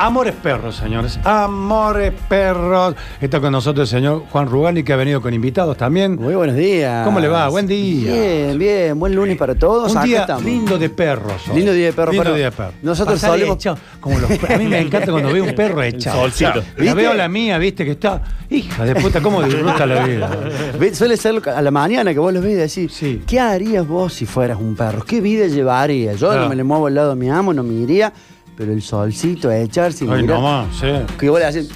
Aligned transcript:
Amores 0.00 0.34
perros, 0.40 0.76
señores. 0.76 1.18
Amores 1.24 2.12
perros. 2.28 2.94
Está 3.20 3.40
con 3.40 3.50
nosotros 3.50 3.92
el 3.92 3.98
señor 3.98 4.22
Juan 4.30 4.46
Rugani, 4.46 4.84
que 4.84 4.92
ha 4.92 4.96
venido 4.96 5.20
con 5.20 5.34
invitados 5.34 5.76
también. 5.76 6.14
Muy 6.14 6.36
buenos 6.36 6.54
días. 6.54 7.04
¿Cómo 7.04 7.18
le 7.18 7.26
va? 7.26 7.48
Buen 7.48 7.66
día. 7.66 8.12
Bien, 8.12 8.58
bien. 8.58 8.96
Buen 9.00 9.12
lunes 9.16 9.36
para 9.36 9.56
todos. 9.56 9.90
Un 9.90 9.98
Acá 9.98 10.06
día 10.06 10.20
estamos. 10.20 10.44
lindo 10.44 10.78
de 10.78 10.88
perros. 10.88 11.48
hoy. 11.48 11.56
Lindo 11.56 11.72
día 11.72 11.86
de 11.86 11.92
perros, 11.94 12.12
Lindo 12.14 12.22
pero 12.24 12.36
día 12.36 12.44
de 12.44 12.52
perros. 12.52 12.74
nosotros 12.80 13.16
Pasar 13.20 13.30
solemos- 13.40 13.58
como 13.98 14.18
los 14.20 14.30
a 14.30 14.56
mí 14.56 14.66
me 14.66 14.78
encanta 14.78 15.10
cuando 15.10 15.32
veo 15.32 15.42
un 15.42 15.54
perro 15.56 15.82
echado. 15.82 16.20
solcito. 16.22 16.54
La 16.54 16.62
¿Viste? 16.76 16.94
veo 16.94 17.14
la 17.14 17.28
mía, 17.28 17.58
viste, 17.58 17.84
que 17.84 17.90
está. 17.92 18.22
Hija 18.50 18.84
de 18.84 18.94
puta, 18.94 19.20
cómo 19.20 19.42
disfruta 19.42 19.84
la 19.84 20.04
vida. 20.06 20.30
Ve- 20.78 20.94
Suele 20.94 21.16
ser 21.16 21.42
a 21.48 21.60
la 21.60 21.70
mañana 21.72 22.12
que 22.12 22.20
vos 22.20 22.32
los 22.32 22.42
ves 22.44 22.52
y 22.52 22.54
decís, 22.84 22.92
Sí. 22.96 23.22
¿qué 23.26 23.40
harías 23.40 23.86
vos 23.86 24.14
si 24.14 24.26
fueras 24.26 24.58
un 24.60 24.76
perro? 24.76 25.04
¿Qué 25.04 25.20
vida 25.20 25.48
llevarías? 25.48 26.20
Yo 26.20 26.28
Claro. 26.28 26.44
no 26.44 26.48
me 26.50 26.54
le 26.56 26.62
muevo 26.62 26.86
al 26.86 26.94
lado 26.94 27.10
de 27.10 27.16
mi 27.16 27.28
amo, 27.28 27.52
no 27.52 27.62
me 27.64 27.74
iría, 27.74 28.12
pero 28.58 28.72
el 28.72 28.82
solcito, 28.82 29.52
echarse 29.52 30.04
y 30.04 30.08
Ay, 30.10 30.22
mirar, 30.22 30.38
nomás, 30.38 30.76
sí. 30.76 30.86
que 31.16 31.30
vos 31.30 31.38
le 31.38 31.46
haces 31.46 31.70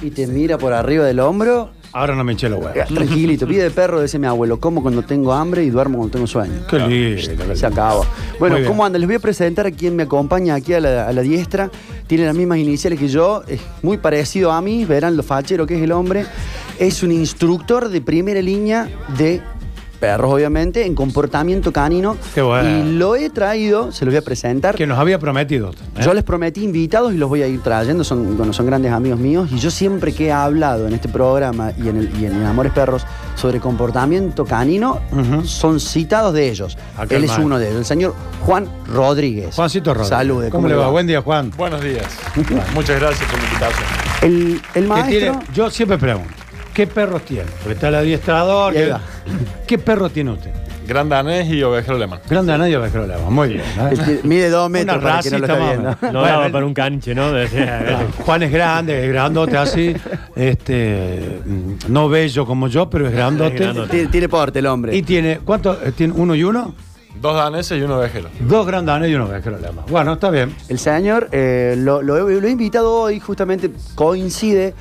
y 0.00 0.10
te 0.10 0.26
mira 0.26 0.56
por 0.56 0.72
arriba 0.72 1.04
del 1.04 1.20
hombro, 1.20 1.70
Ahora 1.94 2.16
no 2.16 2.24
me 2.24 2.32
eché 2.32 2.48
eh, 2.48 2.52
huevos. 2.52 2.88
tranquilito, 2.92 3.46
pide 3.46 3.62
de 3.62 3.70
perro, 3.70 4.02
dice 4.02 4.18
mi 4.18 4.26
abuelo, 4.26 4.58
como 4.58 4.82
cuando 4.82 5.02
tengo 5.02 5.32
hambre 5.32 5.62
y 5.62 5.70
duermo 5.70 5.98
cuando 5.98 6.12
tengo 6.14 6.26
sueño. 6.26 6.66
Qué 6.68 6.80
lindo. 6.80 7.54
Se 7.54 7.66
acabó. 7.66 8.04
Bueno. 8.40 8.56
¿cómo 8.66 8.84
andan? 8.84 9.00
Les 9.00 9.06
voy 9.06 9.14
a 9.14 9.20
presentar 9.20 9.66
a 9.66 9.70
quien 9.70 9.94
me 9.94 10.02
acompaña 10.02 10.56
aquí 10.56 10.72
a 10.74 10.80
la, 10.80 11.06
a 11.06 11.12
la 11.12 11.22
diestra. 11.22 11.70
Tiene 12.08 12.24
las 12.24 12.34
mismas 12.34 12.58
iniciales 12.58 12.98
que 12.98 13.06
yo, 13.06 13.44
es 13.46 13.60
muy 13.82 13.98
parecido 13.98 14.50
a 14.50 14.60
mí, 14.60 14.84
verán 14.84 15.16
lo 15.16 15.22
fachero 15.22 15.66
que 15.68 15.76
es 15.76 15.82
el 15.82 15.92
hombre. 15.92 16.26
Es 16.80 17.04
un 17.04 17.12
instructor 17.12 17.88
de 17.88 18.00
primera 18.00 18.42
línea 18.42 18.88
de 19.16 19.40
perros, 20.04 20.32
obviamente, 20.32 20.84
en 20.84 20.94
comportamiento 20.94 21.72
canino. 21.72 22.16
Qué 22.34 22.42
bueno. 22.42 22.68
Y 22.68 22.92
lo 22.92 23.16
he 23.16 23.30
traído, 23.30 23.90
se 23.92 24.04
los 24.04 24.12
voy 24.12 24.18
a 24.18 24.22
presentar. 24.22 24.74
Que 24.74 24.86
nos 24.86 24.98
había 24.98 25.18
prometido. 25.18 25.70
¿eh? 25.70 26.02
Yo 26.04 26.12
les 26.12 26.24
prometí 26.24 26.62
invitados 26.62 27.14
y 27.14 27.16
los 27.16 27.28
voy 27.28 27.42
a 27.42 27.46
ir 27.46 27.62
trayendo, 27.62 28.04
son, 28.04 28.36
bueno, 28.36 28.52
son 28.52 28.66
grandes 28.66 28.92
amigos 28.92 29.18
míos. 29.18 29.48
Y 29.52 29.58
yo 29.58 29.70
siempre 29.70 30.12
que 30.12 30.26
he 30.26 30.32
hablado 30.32 30.86
en 30.86 30.92
este 30.92 31.08
programa 31.08 31.72
y 31.82 31.88
en, 31.88 31.96
el, 31.96 32.20
y 32.20 32.26
en 32.26 32.44
Amores 32.44 32.72
Perros 32.72 33.06
sobre 33.34 33.60
comportamiento 33.60 34.44
canino, 34.44 35.00
son 35.44 35.80
citados 35.80 36.34
de 36.34 36.50
ellos. 36.50 36.76
Aquel 36.98 37.18
Él 37.18 37.30
es 37.30 37.38
uno 37.38 37.58
de 37.58 37.66
ellos, 37.68 37.78
el 37.78 37.84
señor 37.86 38.14
Juan 38.44 38.68
Rodríguez. 38.92 39.54
Juancito 39.54 39.92
Rodríguez. 39.94 40.08
Salude. 40.08 40.50
¿Cómo, 40.50 40.68
le 40.68 40.74
va? 40.74 40.88
Buen 40.88 41.06
día, 41.06 41.22
Juan. 41.22 41.50
Buenos 41.56 41.82
días. 41.82 42.06
Muchas 42.74 43.00
gracias 43.00 43.28
por 43.30 43.38
la 43.40 43.44
invitación. 43.46 43.88
El, 44.22 44.60
el 44.74 44.86
maestro. 44.86 45.10
tiene- 45.18 45.38
yo 45.54 45.70
siempre 45.70 45.98
pregunto, 45.98 46.32
¿qué 46.74 46.86
perros 46.86 47.22
tiene? 47.22 47.50
Porque 47.60 47.74
está 47.74 47.88
el 47.88 47.94
adiestrador. 47.94 48.74
Y 48.74 48.76
¿Qué. 48.76 48.94
¿Qué 49.66 49.78
perro 49.78 50.10
tiene 50.10 50.32
usted? 50.32 50.50
Gran 50.86 51.08
danés 51.08 51.48
y 51.48 51.62
ovejero 51.62 51.96
alemán. 51.96 52.20
Grande 52.28 52.52
a 52.52 52.58
nadie 52.58 52.76
va 52.76 52.86
a 52.86 53.30
Muy 53.30 53.48
bien. 53.48 53.64
¿eh? 53.78 54.20
mide 54.22 54.50
dos 54.50 54.68
metros 54.68 54.98
Una 54.98 55.02
para 55.02 55.22
que 55.22 55.30
no 55.30 55.38
lo 55.38 55.46
está 55.46 55.58
viendo. 55.58 55.90
No 55.90 55.96
Bueno, 56.00 56.22
daba 56.22 56.48
para 56.50 56.66
un 56.66 56.74
canche, 56.74 57.14
¿no? 57.14 57.32
Decía, 57.32 58.06
Juan 58.18 58.42
es 58.42 58.52
grande, 58.52 59.04
es 59.04 59.08
grandote 59.08 59.56
así, 59.56 59.96
este, 60.36 61.40
no 61.88 62.10
bello 62.10 62.44
como 62.44 62.68
yo, 62.68 62.90
pero 62.90 63.06
es 63.06 63.12
grandote. 63.12 63.54
Es 63.54 63.60
grandote. 63.60 64.06
Tiene, 64.08 64.28
porte 64.28 64.58
el 64.58 64.66
hombre. 64.66 64.94
Y 64.94 65.02
tiene, 65.02 65.38
¿cuánto? 65.42 65.72
Eh, 65.82 65.92
¿Tiene 65.92 66.12
uno 66.14 66.34
y 66.34 66.44
uno? 66.44 66.74
Dos 67.18 67.34
daneses 67.34 67.80
y 67.80 67.82
un 67.82 67.92
ovejero. 67.92 68.28
Dos 68.40 68.66
grandanes 68.66 69.08
y 69.10 69.14
uno 69.14 69.24
ovejero 69.24 69.56
alemán. 69.56 69.86
Bueno, 69.88 70.14
está 70.14 70.28
bien. 70.28 70.54
El 70.68 70.78
señor 70.78 71.28
eh, 71.32 71.76
lo, 71.78 72.02
lo 72.02 72.28
he, 72.28 72.40
lo 72.40 72.46
he 72.46 72.50
invitado 72.50 72.92
hoy, 72.92 73.20
justamente 73.20 73.70
coincide 73.94 74.74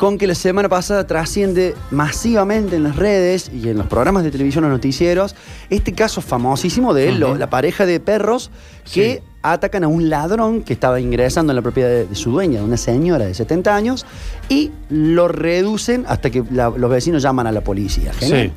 con 0.00 0.16
que 0.16 0.26
la 0.26 0.34
semana 0.34 0.70
pasada 0.70 1.06
trasciende 1.06 1.74
masivamente 1.90 2.74
en 2.76 2.84
las 2.84 2.96
redes 2.96 3.50
y 3.52 3.68
en 3.68 3.76
los 3.76 3.86
programas 3.86 4.24
de 4.24 4.30
televisión, 4.30 4.64
los 4.64 4.72
noticieros, 4.72 5.36
este 5.68 5.92
caso 5.92 6.22
famosísimo 6.22 6.94
de 6.94 7.12
la 7.12 7.50
pareja 7.50 7.84
de 7.84 8.00
perros 8.00 8.50
que 8.90 9.16
Sí. 9.16 9.28
atacan 9.42 9.84
a 9.84 9.88
un 9.88 10.08
ladrón 10.08 10.62
que 10.62 10.72
estaba 10.72 11.00
ingresando 11.00 11.52
en 11.52 11.56
la 11.56 11.60
propiedad 11.60 11.90
de, 11.90 12.06
de 12.06 12.14
su 12.14 12.30
dueña, 12.30 12.62
una 12.62 12.78
señora 12.78 13.26
de 13.26 13.34
70 13.34 13.76
años, 13.76 14.06
y 14.48 14.70
lo 14.88 15.28
reducen 15.28 16.06
hasta 16.08 16.30
que 16.30 16.44
la- 16.50 16.70
los 16.70 16.90
vecinos 16.90 17.22
llaman 17.22 17.46
a 17.46 17.52
la 17.52 17.60
policía. 17.60 18.14
Genial. 18.14 18.46
Sí. 18.48 18.52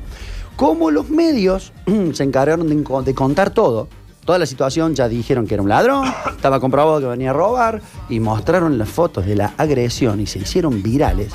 Como 0.56 0.90
los 0.90 1.10
medios 1.10 1.74
se 2.14 2.22
encargaron 2.24 2.66
de 3.04 3.14
contar 3.14 3.50
todo, 3.50 3.88
toda 4.24 4.38
la 4.38 4.46
situación, 4.46 4.94
ya 4.94 5.08
dijeron 5.08 5.46
que 5.46 5.54
era 5.54 5.62
un 5.62 5.68
ladrón, 5.68 6.06
estaba 6.30 6.60
comprobado 6.60 7.00
que 7.00 7.06
venía 7.06 7.30
a 7.30 7.32
robar 7.34 7.80
y 8.08 8.20
mostraron 8.20 8.78
las 8.78 8.88
fotos 8.88 9.26
de 9.26 9.36
la 9.36 9.52
agresión 9.58 10.20
y 10.20 10.26
se 10.26 10.38
hicieron 10.38 10.82
virales. 10.82 11.32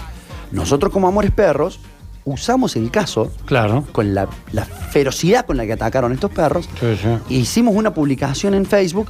Nosotros 0.52 0.92
como 0.92 1.08
Amores 1.08 1.32
Perros 1.32 1.80
usamos 2.26 2.76
el 2.76 2.92
caso 2.92 3.32
Claro. 3.46 3.86
con 3.92 4.14
la, 4.14 4.28
la 4.52 4.66
ferocidad 4.66 5.46
con 5.46 5.58
la 5.58 5.66
que 5.66 5.74
atacaron 5.74 6.12
estos 6.12 6.32
perros. 6.32 6.68
Sí, 6.80 6.98
sí. 7.02 7.34
Hicimos 7.36 7.76
una 7.76 7.94
publicación 7.94 8.54
en 8.54 8.66
Facebook 8.66 9.10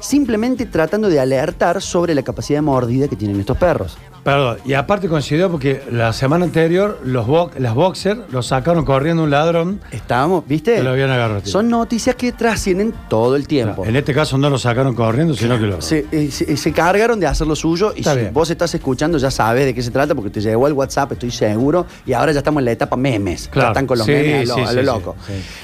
simplemente 0.00 0.66
tratando 0.66 1.08
de 1.08 1.20
alertar 1.20 1.80
sobre 1.82 2.14
la 2.14 2.22
capacidad 2.22 2.58
de 2.58 2.62
mordida 2.62 3.08
que 3.08 3.16
tienen 3.16 3.40
estos 3.40 3.56
perros. 3.56 3.96
Perdón, 4.22 4.58
y 4.64 4.72
aparte 4.72 5.08
coincidió 5.08 5.48
porque 5.48 5.82
la 5.88 6.12
semana 6.12 6.44
anterior 6.46 6.98
los 7.04 7.28
bo- 7.28 7.52
las 7.58 7.74
boxers 7.76 8.22
los 8.32 8.48
sacaron 8.48 8.84
corriendo 8.84 9.22
un 9.22 9.30
ladrón. 9.30 9.80
Estábamos, 9.92 10.44
¿viste? 10.48 10.74
Que 10.74 10.82
lo 10.82 10.90
habían 10.90 11.10
agarrado, 11.10 11.42
tío. 11.42 11.52
Son 11.52 11.68
noticias 11.68 12.16
que 12.16 12.32
trascienden 12.32 12.92
todo 13.08 13.36
el 13.36 13.46
tiempo. 13.46 13.84
En 13.84 13.94
este 13.94 14.12
caso 14.12 14.36
no 14.36 14.50
lo 14.50 14.58
sacaron 14.58 14.96
corriendo, 14.96 15.34
sino 15.34 15.56
que 15.60 15.66
lo. 15.66 15.80
Se, 15.80 16.06
eh, 16.10 16.28
se- 16.32 16.56
se 16.56 16.72
cargaron 16.72 17.20
de 17.20 17.28
hacer 17.28 17.46
lo 17.46 17.54
suyo 17.54 17.92
y 17.94 18.00
Está 18.00 18.14
si 18.14 18.18
bien. 18.22 18.34
vos 18.34 18.50
estás 18.50 18.74
escuchando 18.74 19.16
ya 19.18 19.30
sabes 19.30 19.64
de 19.64 19.72
qué 19.72 19.80
se 19.80 19.92
trata 19.92 20.12
porque 20.16 20.30
te 20.30 20.40
llegó 20.40 20.66
el 20.66 20.72
WhatsApp, 20.72 21.12
estoy 21.12 21.30
seguro, 21.30 21.86
y 22.04 22.12
ahora 22.12 22.32
ya 22.32 22.38
estamos 22.38 22.62
en 22.62 22.64
la 22.64 22.72
etapa 22.72 22.96
memes. 22.96 23.46
Claro. 23.46 23.68
Ya 23.68 23.70
están 23.74 23.86
con 23.86 23.96
los 23.98 24.06
Sí, 24.06 24.12
memes 24.12 24.50
a 24.50 24.54
lo, 24.54 24.54
sí, 24.56 24.60
a 24.70 24.72
lo 24.72 24.80
sí, 24.80 24.86
loco. 24.86 25.16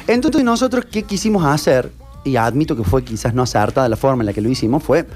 Entonces 0.06 0.44
nosotros, 0.44 0.84
¿qué 0.88 1.02
quisimos 1.02 1.44
hacer? 1.44 1.90
Y 2.24 2.36
admito 2.36 2.76
que 2.76 2.84
fue 2.84 3.02
quizás 3.04 3.34
no 3.34 3.42
acertada 3.42 3.88
la 3.88 3.96
forma 3.96 4.22
en 4.22 4.26
la 4.26 4.32
que 4.32 4.40
lo 4.40 4.48
hicimos, 4.48 4.82
fue 4.82 5.06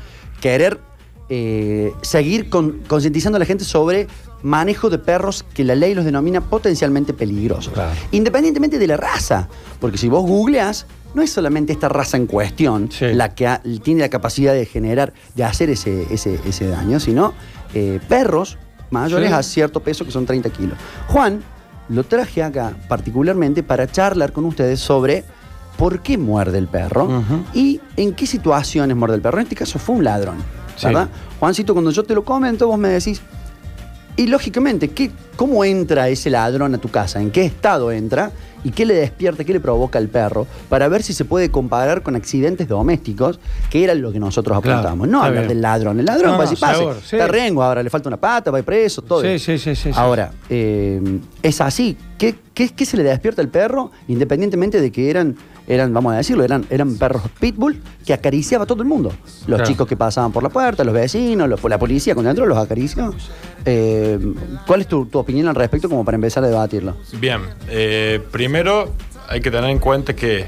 querer 0.41 0.81
eh, 1.29 1.93
seguir 2.03 2.49
con- 2.49 2.81
concientizando 2.87 3.37
a 3.37 3.41
la 3.41 3.45
gente 3.47 3.65
sobre 3.65 4.07
manejo 4.43 4.91
de 4.91 4.99
perros 4.99 5.45
que 5.55 5.65
la 5.65 5.75
ley 5.75 5.95
los 5.95 6.05
denomina 6.05 6.41
potencialmente 6.41 7.13
peligrosos. 7.13 7.73
Claro. 7.73 7.91
Independientemente 8.13 8.79
de 8.79 8.87
la 8.87 8.97
raza. 8.97 9.49
Porque 9.81 9.99
si 9.99 10.09
vos 10.09 10.23
googleás, 10.25 10.87
no 11.15 11.23
es 11.23 11.31
solamente 11.33 11.73
esta 11.73 11.89
raza 11.89 12.17
en 12.17 12.27
cuestión 12.27 12.91
Sí. 12.93 13.07
la 13.13 13.35
que 13.35 13.47
ha- 13.49 13.61
tiene 13.83 14.03
la 14.03 14.09
capacidad 14.09 14.53
de 14.53 14.67
generar, 14.67 15.15
de 15.35 15.45
hacer 15.45 15.71
ese, 15.71 16.07
ese, 16.13 16.39
ese 16.47 16.69
daño, 16.69 17.01
sino 17.01 17.33
eh, 17.75 17.99
perros 18.09 18.57
mayores 18.91 19.29
Sí. 19.31 19.35
a 19.35 19.43
cierto 19.43 19.81
peso 19.81 20.05
que 20.05 20.13
son 20.13 20.27
30 20.27 20.51
kilos. 20.51 20.79
Juan, 21.09 21.43
lo 21.89 22.05
traje 22.05 22.43
acá 22.43 22.77
particularmente 22.89 23.63
para 23.65 23.91
charlar 23.91 24.33
con 24.33 24.45
ustedes 24.45 24.79
sobre 24.81 25.25
por 25.77 26.01
qué 26.01 26.17
muerde 26.19 26.59
el 26.59 26.69
perro 26.69 27.23
y 27.55 27.81
en 27.97 28.15
qué 28.15 28.27
situaciones 28.27 28.97
muerde 28.97 29.17
el 29.17 29.23
perro. 29.23 29.39
En 29.39 29.45
este 29.45 29.57
caso 29.57 29.79
fue 29.79 29.97
un 29.97 30.05
ladrón, 30.05 30.37
Sí. 30.77 30.87
¿verdad? 30.87 31.09
Juancito, 31.41 31.73
cuando 31.75 31.91
yo 31.91 32.03
te 32.05 32.15
lo 32.15 32.25
comento, 32.25 32.67
vos 32.67 32.79
me 32.79 32.89
decís, 32.89 33.21
y 34.19 34.27
lógicamente, 34.29 34.89
¿qué, 34.89 35.11
¿cómo 35.37 35.63
entra 35.65 36.09
ese 36.09 36.31
ladrón 36.31 36.75
a 36.75 36.79
tu 36.79 36.89
casa? 36.89 37.21
¿En 37.21 37.31
qué 37.31 37.45
estado 37.45 37.93
entra? 37.93 38.31
¿Y 38.65 38.71
qué 38.71 38.87
le 38.87 38.95
despierta, 38.95 39.45
qué 39.45 39.53
le 39.53 39.61
provoca 39.61 39.99
al 39.99 40.09
perro? 40.09 40.47
Para 40.71 40.89
ver 40.89 41.03
si 41.03 41.13
se 41.13 41.25
puede 41.27 41.51
comparar 41.51 42.03
con 42.03 42.17
accidentes 42.17 42.67
domésticos, 42.67 43.39
que 43.71 43.85
era 43.85 43.95
lo 43.95 44.11
que 44.13 44.19
nosotros 44.19 44.59
Claro, 44.63 44.79
apuntamos. 44.79 45.07
no 45.09 45.19
hablar 45.23 45.43
bien. 45.45 45.49
del 45.49 45.61
ladrón. 45.63 46.01
El 46.01 46.07
ladrón 46.07 46.33
No, 46.33 46.39
va 46.39 46.45
a 46.45 46.45
no, 46.47 46.51
decir, 46.51 46.59
pase, 46.59 46.79
seguro, 46.79 46.97
sí. 47.05 47.17
está 47.17 47.29
rengo, 47.29 47.63
ahora 47.63 47.83
le 47.83 47.91
falta 47.91 48.09
una 48.09 48.17
pata, 48.17 48.51
va 48.51 48.63
preso, 48.63 49.03
todo. 49.03 49.21
Sí, 49.21 49.29
eso. 49.29 49.45
sí, 49.53 49.59
sí, 49.59 49.77
sí, 49.77 49.83
sí. 49.85 49.91
Ahora, 49.95 50.33
eh, 50.49 51.21
es 51.43 51.61
así. 51.61 51.97
¿Qué, 52.19 52.35
qué, 52.55 52.71
qué 52.71 52.87
se 52.87 52.97
le 52.97 53.03
despierta 53.05 53.43
al 53.43 53.49
perro? 53.49 53.93
Independientemente 54.09 54.81
de 54.81 54.91
que 54.91 55.11
eran, 55.11 55.37
eran 55.67 55.93
vamos 55.93 56.13
a 56.13 56.17
decirlo, 56.17 56.45
eran, 56.45 56.65
eran 56.71 56.97
perros 56.97 57.23
pitbull 57.41 57.81
que 58.05 58.13
acariciaba 58.15 58.65
a 58.65 58.67
todo 58.67 58.83
el 58.83 58.89
mundo. 58.89 59.11
Los 59.25 59.45
Claro. 59.47 59.65
chicos 59.65 59.87
que 59.89 59.97
pasaban 59.97 60.33
por 60.33 60.43
la 60.43 60.49
puerta, 60.49 60.85
los 60.85 60.95
vecinos, 60.95 61.49
los- 61.49 61.63
la 61.65 61.79
policía 61.79 62.15
cuando 62.15 62.31
entró 62.31 62.47
los 62.47 62.59
acarició. 62.59 63.13
Eh, 63.65 64.19
¿Cuál 64.67 64.83
es 64.83 64.87
tu, 64.89 65.07
tu 65.07 65.19
opinión 65.19 65.49
al 65.49 65.55
respecto 65.55 65.89
como 65.89 66.05
para 66.05 66.15
empezar 66.15 66.45
a 66.45 66.49
debatirlo? 66.49 66.97
Bien, 67.19 67.41
eh, 67.69 68.21
primero 68.31 68.93
hay 69.29 69.41
que 69.41 69.51
tener 69.51 69.71
en 69.71 69.79
cuenta 69.79 70.15
que 70.15 70.47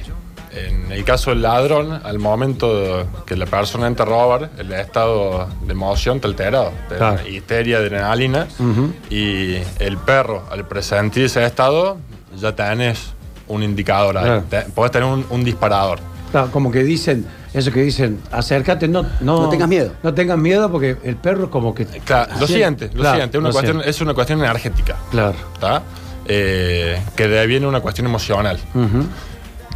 en 0.55 0.91
el 0.91 1.05
caso 1.05 1.31
del 1.31 1.43
ladrón, 1.43 1.93
al 2.03 2.19
momento 2.19 3.07
que 3.27 3.37
la 3.37 3.47
persona 3.47 3.87
entra 3.87 4.07
a 4.07 4.09
robar, 4.09 4.51
el 4.59 4.73
estado 4.73 5.47
de 5.67 5.73
emoción 5.73 6.17
está 6.17 6.29
alterado, 6.29 6.73
de 6.91 6.97
Claro. 6.97 7.29
histeria, 7.29 7.77
adrenalina, 7.79 8.47
y 9.11 9.57
el 9.79 9.99
perro, 9.99 10.45
al 10.51 10.67
presentir 10.67 11.25
ese 11.25 11.45
estado, 11.45 11.99
ya 12.41 12.57
tenés 12.57 13.13
un 13.49 13.63
indicador, 13.63 14.17
ahí. 14.19 14.25
Claro. 14.25 14.45
Te- 14.49 14.63
podés 14.73 14.93
tener 14.93 15.09
un, 15.09 15.25
un 15.31 15.45
disparador. 15.45 15.99
Claro, 16.31 16.51
como 16.51 16.71
que 16.71 16.85
dicen, 16.85 17.27
eso 17.55 17.73
que 17.73 17.81
dicen, 17.83 18.21
acércate, 18.31 18.87
no, 18.89 19.03
no, 19.21 19.43
No 19.43 19.49
tengas 19.49 19.69
miedo. 19.69 19.93
No 20.03 20.13
tengas 20.13 20.37
miedo 20.39 20.71
porque 20.71 20.97
el 21.03 21.17
perro 21.17 21.51
como 21.51 21.75
que. 21.75 21.87
Claro, 21.87 22.33
lo 22.39 22.47
siente, 22.47 22.89
lo 22.89 23.01
claro, 23.01 23.17
siente, 23.17 23.39
una 23.39 23.49
lo 23.49 23.53
cuestión, 23.53 23.77
siente. 23.77 23.91
es 23.91 24.01
una 24.03 24.15
cuestión 24.15 24.39
energética. 24.41 24.97
Claro. 25.11 25.35
Eh, 26.27 27.01
que 27.17 27.27
deviene 27.29 27.67
una 27.67 27.81
cuestión 27.81 28.07
emocional. 28.07 28.59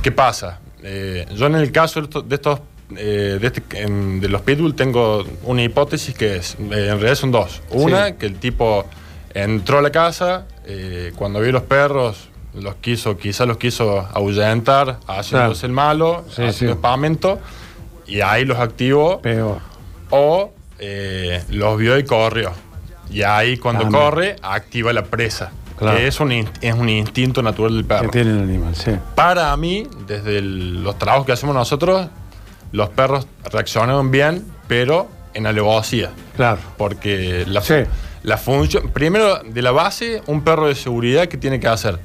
¿Qué 0.03 0.13
pasa? 0.13 0.59
Eh, 0.83 1.27
yo 1.35 1.47
en 1.47 1.55
el 1.55 1.73
caso 1.73 2.01
de 2.01 2.05
estos, 2.07 2.29
de, 2.29 2.35
estos, 2.35 2.61
eh, 2.97 3.39
de, 3.41 3.47
este- 3.47 3.63
en- 3.83 4.21
de 4.21 4.29
los 4.29 4.43
pitbull 4.43 4.75
tengo 4.75 5.25
una 5.45 5.63
hipótesis 5.63 6.15
que 6.15 6.37
es, 6.37 6.55
eh, 6.55 6.59
en 6.61 6.71
realidad 6.99 7.15
son 7.15 7.31
dos. 7.31 7.63
Una, 7.71 8.09
Sí. 8.09 8.15
que 8.19 8.27
el 8.27 8.35
tipo 8.35 8.85
entró 9.33 9.79
a 9.79 9.83
la 9.83 9.91
casa, 9.91 10.47
eh, 10.67 11.13
cuando 11.17 11.41
vio 11.41 11.53
los 11.53 11.63
perros, 11.63 12.29
los 12.55 12.75
quiso, 12.77 13.17
quizás 13.17 13.47
los 13.47 13.57
quiso 13.57 14.01
ahuyentar, 14.13 14.99
haciéndose 15.07 15.61
Claro. 15.61 15.67
el 15.67 15.73
malo, 15.73 16.25
Sí, 16.29 16.43
haciendo 16.43 16.53
sí. 16.53 16.67
espamento, 16.67 17.39
y 18.07 18.21
ahí 18.21 18.45
los 18.45 18.59
activó. 18.59 19.21
Peor. 19.21 19.59
O 20.11 20.53
eh, 20.79 21.43
los 21.51 21.79
vio 21.79 21.97
y 21.99 22.05
corrió. 22.05 22.51
Y 23.11 23.23
ahí 23.23 23.57
cuando 23.57 23.89
corre, 23.89 24.37
activa 24.43 24.93
la 24.93 25.05
presa. 25.05 25.53
Claro. 25.79 25.97
Que 25.97 26.07
es 26.07 26.21
un, 26.21 26.31
es 26.33 26.75
un 26.75 26.89
instinto 26.89 27.43
natural 27.43 27.73
del 27.75 27.83
Que 27.83 27.89
perro. 27.89 28.11
tiene 28.11 28.31
el 28.33 28.39
animal, 28.41 28.75
sí. 28.77 28.93
Para 29.15 29.57
mí, 29.57 29.87
desde 30.07 30.39
el- 30.39 30.83
los 30.85 30.99
trabajos 30.99 31.27
que 31.27 31.33
hacemos 31.33 31.55
nosotros, 31.55 32.09
los 32.73 32.89
perros 32.91 33.27
reaccionan 33.51 34.11
bien, 34.11 34.45
pero 34.69 35.09
en 35.35 35.47
alevosía. 35.47 36.11
Claro. 36.37 36.61
Porque 36.77 37.45
la, 37.47 37.63
Sí. 37.63 37.75
la 38.23 38.37
función, 38.39 38.91
primero 38.91 39.41
de 39.43 39.63
la 39.63 39.71
base, 39.73 40.23
un 40.27 40.43
perro 40.43 40.67
de 40.69 40.75
seguridad 40.75 41.27
que 41.29 41.37
tiene 41.37 41.59
que 41.61 41.69
hacer 41.69 41.99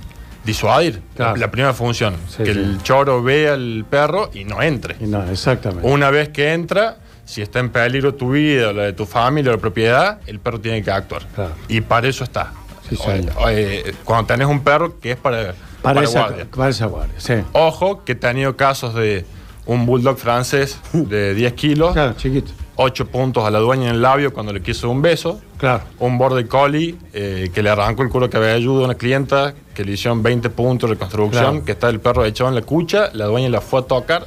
disuadir. 0.48 1.02
Claro. 1.16 1.36
La, 1.36 1.52
primera 1.52 1.74
función, 1.74 2.16
Sí, 2.30 2.38
que 2.44 2.54
sí. 2.54 2.60
el 2.60 2.82
choro 2.82 3.22
vea 3.22 3.54
al 3.54 3.86
perro 3.88 4.32
y 4.34 4.46
no 4.46 4.62
entre. 4.64 4.96
Y 5.00 5.06
no, 5.06 5.24
exactamente. 5.30 5.88
Una 5.88 6.10
vez 6.10 6.30
que 6.30 6.54
entra, 6.54 6.98
si 7.26 7.42
está 7.44 7.60
en 7.60 7.70
peligro 7.70 8.16
tu 8.16 8.32
vida, 8.32 8.70
o 8.70 8.74
la 8.74 8.84
de 8.84 8.94
tu 8.94 9.06
familia 9.06 9.52
o 9.52 9.56
la 9.56 9.62
propiedad, 9.62 10.20
el 10.26 10.40
perro 10.40 10.60
tiene 10.60 10.82
que 10.82 10.90
actuar. 10.90 11.24
Claro. 11.36 11.52
Y 11.68 11.82
para 11.82 12.08
eso 12.08 12.24
está. 12.24 12.54
Sí, 12.90 12.96
señor. 12.96 13.34
O- 13.38 13.50
eh, 13.50 13.94
cuando 14.04 14.26
tenés 14.28 14.48
un 14.48 14.62
perro 14.62 14.98
que 15.00 15.12
es 15.12 15.18
para, 15.18 15.54
para, 15.82 15.96
para 15.96 16.04
esa, 16.04 16.20
guardia. 16.22 16.46
para 16.50 16.70
esa 16.70 16.86
guardia. 16.88 17.46
Ojo 17.52 18.04
que 18.06 18.14
he 18.14 18.16
tenido 18.16 18.56
casos 18.56 18.96
de 18.96 19.26
un 19.66 19.86
bulldog 19.86 20.18
francés 20.18 20.80
de 20.94 21.34
10 21.34 21.54
kilos, 21.54 21.92
Claro, 21.94 22.14
chiquito. 22.18 22.52
8 22.78 23.08
puntos 23.08 23.44
a 23.44 23.52
la 23.52 23.60
dueña 23.60 23.90
en 23.90 23.96
el 23.96 24.02
labio 24.02 24.32
cuando 24.34 24.54
le 24.54 24.62
quiso 24.62 24.90
un 24.90 25.02
beso. 25.02 25.42
Claro. 25.58 25.84
Un 26.00 26.18
border 26.18 26.48
collie 26.48 26.96
eh, 27.14 27.50
que 27.54 27.62
le 27.64 27.70
arrancó 27.70 28.04
el 28.04 28.10
culo 28.10 28.30
cabelludo 28.30 28.84
a 28.84 28.86
una 28.86 28.96
clienta 28.96 29.54
que 29.74 29.84
le 29.84 29.94
hicieron 29.94 30.22
20 30.24 30.50
puntos 30.52 30.90
de 30.90 30.94
reconstrucción, 30.96 31.44
Claro. 31.52 31.66
que 31.66 31.72
está 31.74 31.90
el 31.90 32.00
perro 32.00 32.24
echado 32.26 32.50
en 32.50 32.56
la 32.56 32.62
cucha, 32.62 33.10
la 33.14 33.26
dueña 33.26 33.50
la 33.50 33.62
fue 33.62 33.80
a 33.82 33.84
tocar 33.84 34.26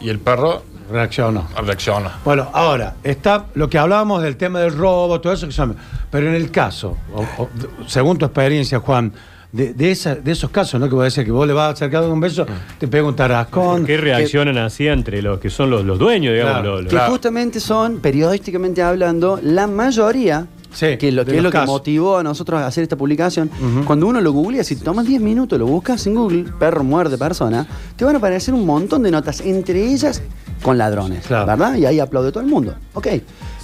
y 0.00 0.08
el 0.08 0.18
perro 0.18 0.62
Reaccionó. 0.90 1.46
reacciona. 1.64 2.18
Bueno, 2.24 2.48
ahora, 2.52 2.96
está 3.04 3.46
lo 3.54 3.68
que 3.68 3.78
hablábamos 3.78 4.22
del 4.22 4.36
tema 4.36 4.58
del 4.60 4.76
robo, 4.76 5.20
todo 5.20 5.32
eso 5.32 5.46
que. 5.46 5.76
Pero 6.10 6.28
en 6.28 6.34
el 6.34 6.50
caso, 6.50 6.96
o- 7.14 7.42
o- 7.42 7.48
según 7.86 8.16
tu 8.18 8.24
experiencia, 8.24 8.78
Juan, 8.80 9.12
de, 9.52 9.72
de, 9.72 9.90
esa- 9.90 10.14
de 10.16 10.30
esos 10.32 10.50
casos, 10.50 10.78
¿no? 10.80 10.88
Que 10.88 10.94
vos 10.94 11.04
decís 11.04 11.24
que 11.24 11.30
vos 11.32 11.46
le 11.46 11.52
vas 11.54 11.68
a 11.68 11.72
acercar 11.72 12.02
de 12.04 12.10
un 12.10 12.20
beso, 12.20 12.44
Mm. 12.44 12.78
te 12.78 12.88
pega 12.88 13.06
un 13.06 13.16
tarascón. 13.16 13.86
¿Qué 13.86 13.96
reaccionan 13.96 14.58
así 14.58 14.86
entre 14.86 15.22
los 15.22 15.38
que 15.40 15.48
son 15.50 15.70
los, 15.70 15.84
los 15.84 15.98
dueños, 15.98 16.32
digamos? 16.34 16.52
Claro. 16.60 16.70
los- 16.72 16.82
los- 16.84 16.90
Que 16.90 16.96
Claro. 16.96 17.12
justamente 17.12 17.60
son, 17.60 18.00
periodísticamente 18.00 18.82
hablando, 18.82 19.40
la 19.42 19.66
mayoría, 19.66 20.46
Sí, 20.70 20.98
que, 20.98 21.10
lo, 21.10 21.24
que 21.24 21.38
es 21.38 21.42
lo 21.42 21.50
que 21.50 21.60
motivó 21.62 22.18
a 22.18 22.22
nosotros 22.22 22.60
a 22.60 22.66
hacer 22.66 22.82
esta 22.82 22.94
publicación, 22.96 23.50
cuando 23.86 24.06
uno 24.06 24.20
lo 24.20 24.32
googlea, 24.32 24.62
si 24.62 24.76
tomas 24.76 25.06
10 25.06 25.22
minutos, 25.22 25.58
lo 25.58 25.66
buscas 25.66 26.06
en 26.06 26.14
Google, 26.14 26.44
perro 26.58 26.84
muerde 26.84 27.16
persona, 27.16 27.66
te 27.96 28.04
van 28.04 28.16
a 28.16 28.18
aparecer 28.18 28.52
un 28.52 28.66
montón 28.66 29.02
de 29.02 29.10
notas, 29.10 29.40
entre 29.40 29.82
ellas 29.90 30.20
con 30.62 30.76
ladrones, 30.76 31.26
Claro. 31.26 31.46
¿verdad? 31.46 31.74
Y 31.76 31.86
ahí 31.86 31.98
aplaude 32.00 32.30
todo 32.32 32.42
el 32.42 32.50
mundo. 32.50 32.74
Ok. 32.92 33.06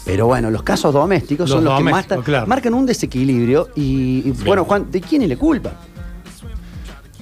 Pero 0.05 0.27
bueno, 0.27 0.51
los 0.51 0.63
casos 0.63 0.93
domésticos 0.93 1.49
Los 1.49 1.57
son 1.57 1.65
los 1.65 1.79
que 1.79 1.85
más 1.85 2.07
claro. 2.25 2.47
marcan 2.47 2.75
un 2.75 2.85
desequilibrio 2.87 3.71
y, 3.75 4.23
y, 4.27 4.31
bueno, 4.45 4.65
Juan, 4.65 4.91
¿de 4.91 5.01
quién 5.01 5.23
es 5.23 5.29
la 5.29 5.37
culpa? 5.37 5.73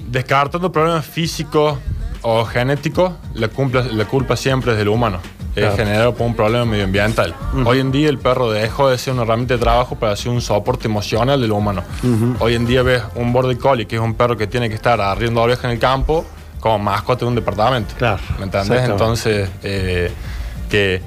Descartando 0.09 0.71
problemas 0.71 1.05
físicos 1.05 1.77
o 2.21 2.45
genéticos, 2.45 3.13
la 3.35 3.47
culpa, 3.47 3.83
la 3.83 4.05
culpa 4.05 4.35
siempre 4.35 4.73
es 4.73 4.77
del 4.77 4.89
humano. 4.89 5.19
Claro. 5.53 5.69
Es 5.69 5.77
generado 5.77 6.15
por 6.15 6.25
un 6.25 6.35
problema 6.35 6.65
medioambiental. 6.65 7.35
Hoy 7.65 7.79
en 7.79 7.91
día 7.91 8.09
el 8.09 8.17
perro 8.17 8.49
dejó 8.49 8.89
de 8.89 8.97
ser 8.97 9.13
una 9.13 9.21
herramienta 9.21 9.53
de 9.53 9.59
trabajo 9.59 9.95
para 9.95 10.15
ser 10.15 10.31
un 10.31 10.41
soporte 10.41 10.87
emocional 10.87 11.39
del 11.39 11.51
humano. 11.51 11.83
Hoy 12.39 12.55
en 12.55 12.65
día 12.65 12.81
ves 12.81 13.03
un 13.15 13.31
border 13.31 13.57
collie, 13.59 13.85
que 13.85 13.97
es 13.97 14.01
un 14.01 14.15
perro 14.15 14.35
que 14.35 14.47
tiene 14.47 14.67
que 14.67 14.75
estar 14.75 14.99
arriendo 14.99 15.43
ovejas 15.43 15.65
en 15.65 15.71
el 15.71 15.79
campo, 15.79 16.25
como 16.59 16.79
mascota 16.79 17.19
de 17.19 17.29
un 17.29 17.35
departamento. 17.35 17.93
Claro, 17.97 18.21
¿Me 18.39 18.45
entendés? 18.45 18.89
Entonces, 18.89 19.49
eh, 19.61 20.11
que 20.69 21.01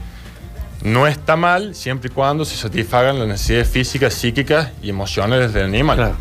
no 0.87 1.07
está 1.09 1.35
mal 1.37 1.75
siempre 1.75 2.09
y 2.11 2.15
cuando 2.15 2.45
se 2.45 2.57
satisfagan 2.57 3.19
las 3.19 3.27
necesidades 3.27 3.69
físicas, 3.69 4.15
psíquicas 4.15 4.71
y 4.83 4.91
emocionales 4.91 5.53
del 5.53 5.65
animal. 5.65 5.97
Claro. 5.97 6.15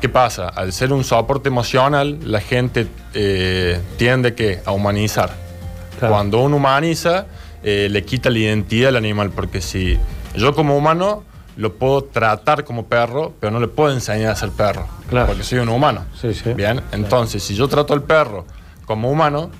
¿Qué 0.00 0.08
pasa? 0.08 0.48
Al 0.48 0.72
ser 0.72 0.92
un 0.92 1.04
soporte 1.04 1.48
emocional, 1.50 2.18
la 2.24 2.40
gente 2.40 2.86
eh, 3.12 3.78
tiende 3.98 4.34
que 4.34 4.60
a 4.64 4.72
humanizar. 4.72 5.30
Claro. 5.98 6.14
Cuando 6.14 6.40
uno 6.40 6.56
humaniza, 6.56 7.26
eh, 7.62 7.88
le 7.90 8.04
quita 8.04 8.30
la 8.30 8.38
identidad 8.38 8.88
al 8.88 8.96
animal, 8.96 9.30
porque 9.30 9.60
si 9.60 9.98
yo 10.34 10.54
como 10.54 10.76
humano 10.76 11.22
lo 11.56 11.74
puedo 11.74 12.04
tratar 12.04 12.64
como 12.64 12.86
perro, 12.86 13.34
pero 13.38 13.50
no 13.50 13.60
le 13.60 13.68
puedo 13.68 13.92
enseñar 13.92 14.32
a 14.32 14.36
ser 14.36 14.50
perro, 14.50 14.86
Claro. 15.10 15.26
porque 15.28 15.42
soy 15.42 15.58
un 15.58 15.68
humano. 15.68 16.04
Sí, 16.18 16.32
sí. 16.32 16.54
Bien, 16.54 16.80
entonces 16.92 17.42
si 17.42 17.54
yo 17.54 17.68
trato 17.68 17.92
al 17.92 18.02
perro 18.02 18.46
como 18.86 19.10
humano, 19.10 19.50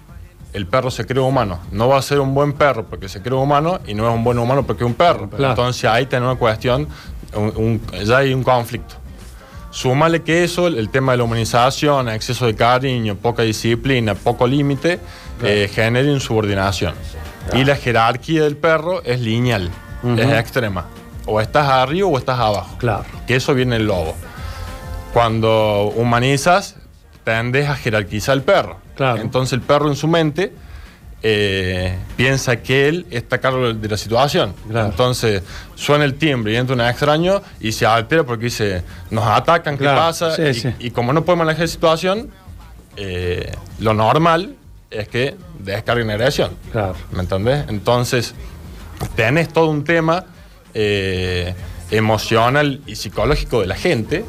el 0.56 0.67
perro 0.67 0.91
se 0.91 1.05
cree 1.06 1.23
humano. 1.23 1.61
No 1.70 1.88
va 1.88 1.99
a 1.99 2.03
ser 2.03 2.19
un 2.19 2.35
buen 2.35 2.53
perro 2.55 2.85
porque 2.87 3.08
se 3.08 3.20
cree 3.20 3.35
humano 3.38 3.79
y 3.87 3.94
no 3.94 4.08
es 4.08 4.14
un 4.14 4.25
buen 4.25 4.38
humano 4.38 4.67
porque 4.67 4.85
es 4.85 4.87
un 4.88 4.94
perro. 4.94 5.29
Claro. 5.29 5.50
Entonces 5.53 5.85
ahí 5.85 6.06
tiene 6.06 6.25
una 6.26 6.37
cuestión, 6.37 6.88
un- 7.35 7.53
un- 7.56 8.05
ya 8.05 8.19
hay 8.19 8.32
un 8.32 8.43
conflicto. 8.43 8.94
Súmale 9.70 10.23
que 10.23 10.43
eso, 10.44 10.69
el 10.69 10.88
tema 10.88 11.12
de 11.12 11.19
la 11.19 11.25
humanización, 11.25 12.08
exceso 12.08 12.47
de 12.47 12.55
cariño, 12.55 13.17
poca 13.17 13.43
disciplina, 13.43 14.14
poco 14.14 14.47
límite, 14.47 14.99
eh, 15.43 15.70
genera 15.73 16.08
insubordinación. 16.11 16.94
Y 17.53 17.64
la 17.64 17.76
jerarquía 17.76 18.43
del 18.44 18.56
perro 18.56 19.03
es 19.05 19.20
lineal, 19.20 19.70
es 20.17 20.32
extrema. 20.32 20.87
O 21.26 21.41
estás 21.41 21.69
arriba 21.69 22.08
o 22.08 22.17
estás 22.17 22.38
abajo. 22.38 22.76
Claro. 22.79 23.05
Que 23.26 23.37
eso 23.37 23.53
viene 23.53 23.76
el 23.76 23.87
lobo. 23.87 24.14
Cuando 25.12 25.93
humanizas, 25.97 26.76
tendes 27.25 27.69
a 27.69 27.75
jerarquizar 27.76 28.32
al 28.35 28.43
perro. 28.43 28.79
Claro. 28.96 29.20
Entonces 29.20 29.52
el 29.52 29.60
perro 29.60 29.88
en 29.88 29.96
su 29.96 30.08
mente 30.08 30.52
eh, 31.22 31.96
piensa 32.16 32.56
que 32.56 32.88
él 32.88 33.06
está 33.10 33.37
a 33.37 33.38
cargo 33.40 33.72
de 33.72 33.88
la 33.88 33.96
situación. 33.96 34.54
Claro. 34.69 34.88
Entonces 34.88 35.43
suena 35.75 36.04
el 36.04 36.14
timbre 36.14 36.52
y 36.52 36.56
entra 36.56 36.75
un 36.75 36.81
extraño 36.81 37.43
y 37.60 37.72
se 37.72 37.87
altera 37.87 38.25
porque 38.25 38.44
dice, 38.44 38.82
nos 39.10 39.26
atacan, 39.26 39.78
¿qué 39.78 39.84
pasa? 39.84 40.34
Sí, 40.34 40.43
y, 40.43 40.54
sí. 40.54 40.75
y 40.78 40.90
como 40.90 41.12
no 41.12 41.25
puede 41.25 41.38
manejar 41.38 41.62
la 41.62 41.69
situación, 41.69 42.31
eh, 42.96 43.52
lo 43.81 43.94
normal 43.94 44.56
es 44.90 45.08
que 45.08 45.37
descarguen 45.58 46.10
agresión. 46.10 46.52
Claro. 46.72 46.94
¿Me 47.12 47.20
entendés? 47.20 47.64
Entonces, 47.69 48.34
tenés 49.14 49.48
todo 49.48 49.69
un 49.70 49.84
tema 49.84 50.25
eh, 50.75 51.54
emocional 51.90 52.81
y 52.87 52.96
psicológico 52.96 53.60
de 53.60 53.66
la 53.66 53.76
gente, 53.76 54.25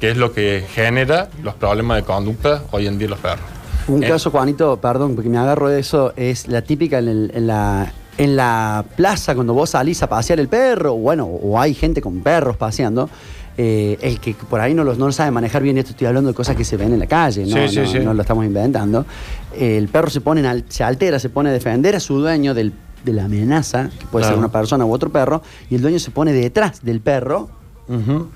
que 0.00 0.10
es 0.10 0.16
lo 0.16 0.32
que 0.32 0.66
genera 0.72 1.28
los 1.42 1.54
problemas 1.54 1.98
de 1.98 2.02
conducta 2.04 2.62
hoy 2.70 2.86
en 2.86 2.98
día 2.98 3.08
los 3.08 3.18
perros. 3.18 3.55
Un 3.88 4.02
Eh, 4.02 4.08
caso, 4.08 4.30
Juanito, 4.30 4.78
perdón, 4.80 5.14
porque 5.14 5.28
me 5.30 5.38
agarro 5.38 5.68
de 5.68 5.78
eso, 5.80 6.12
es 6.16 6.48
la 6.48 6.62
típica 6.62 6.98
en, 6.98 7.08
el- 7.08 7.30
en 7.34 7.46
la, 7.46 7.92
en 8.18 8.34
la 8.36 8.84
plaza 8.96 9.34
cuando 9.34 9.54
vos 9.54 9.70
salís 9.70 10.02
a 10.02 10.08
pasear 10.08 10.40
el 10.40 10.48
perro, 10.48 10.94
bueno, 10.94 11.26
o 11.26 11.60
hay 11.60 11.72
gente 11.74 12.00
con 12.02 12.20
perros 12.20 12.56
paseando, 12.56 13.08
eh, 13.58 13.96
el 14.02 14.18
que 14.20 14.34
por 14.34 14.60
ahí 14.60 14.74
no 14.74 14.82
lo, 14.84 14.94
no 14.96 15.10
sabe 15.12 15.30
manejar 15.30 15.62
bien, 15.62 15.78
esto 15.78 15.92
estoy 15.92 16.06
hablando 16.08 16.28
de 16.30 16.34
cosas 16.34 16.56
que 16.56 16.64
se 16.64 16.76
ven 16.76 16.92
en 16.92 16.98
la 16.98 17.06
calle, 17.06 17.46
no, 17.46 17.56
Sí, 17.56 17.68
sí, 17.68 17.78
no, 17.80 17.86
sí. 17.86 17.98
no 18.00 18.12
lo 18.12 18.22
estamos 18.22 18.44
inventando. 18.44 19.06
Eh, 19.54 19.78
el 19.78 19.88
perro 19.88 20.10
se 20.10 20.20
pone, 20.20 20.40
en 20.40 20.46
al- 20.46 20.64
se 20.68 20.82
altera, 20.84 21.18
se 21.18 21.28
pone 21.30 21.50
a 21.50 21.52
defender 21.52 21.94
a 21.96 22.00
su 22.00 22.18
dueño 22.18 22.54
del- 22.54 22.72
de 23.04 23.12
la 23.12 23.26
amenaza, 23.26 23.88
que 23.98 24.04
puede 24.06 24.24
Claro. 24.24 24.34
ser 24.34 24.38
una 24.38 24.48
persona 24.50 24.84
u 24.84 24.92
otro 24.92 25.10
perro, 25.10 25.42
y 25.70 25.76
el 25.76 25.80
dueño 25.82 26.00
se 26.00 26.10
pone 26.10 26.32
detrás 26.32 26.82
del 26.84 27.00
perro 27.00 27.48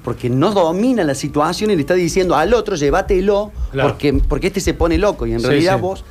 Porque 0.04 0.30
no 0.30 0.52
domina 0.52 1.02
la 1.04 1.14
situación 1.14 1.70
y 1.70 1.74
le 1.76 1.80
está 1.82 1.94
diciendo 1.94 2.36
al 2.36 2.54
otro, 2.54 2.76
llévatelo, 2.76 3.50
Claro. 3.72 3.88
porque, 3.90 4.12
porque 4.28 4.46
este 4.48 4.60
se 4.60 4.74
pone 4.74 4.96
loco. 4.98 5.26
Y 5.26 5.32
en 5.32 5.40
Sí, 5.40 5.46
realidad 5.46 5.76
sí. 5.76 5.80
vos 5.82 6.04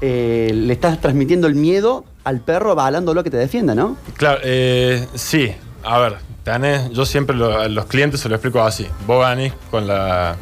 eh, 0.00 0.50
le 0.54 0.72
estás 0.72 1.00
transmitiendo 1.00 1.46
el 1.46 1.54
miedo 1.54 2.04
al 2.24 2.40
perro 2.40 2.70
avalándolo 2.72 3.20
a 3.20 3.24
que 3.24 3.30
te 3.30 3.38
defienda, 3.38 3.74
¿no? 3.74 3.96
Claro, 4.16 4.40
eh, 4.44 5.06
sí. 5.14 5.52
A 5.82 5.98
ver, 5.98 6.16
tenés, 6.44 6.90
yo 6.90 7.06
siempre 7.06 7.34
lo- 7.36 7.58
a 7.58 7.68
los 7.68 7.86
clientes 7.86 8.20
se 8.20 8.28
lo 8.28 8.34
explico 8.34 8.60
así. 8.62 8.86
Vos 9.06 9.26
venís 9.28 9.52
con 9.70 9.86
la. 9.86 10.36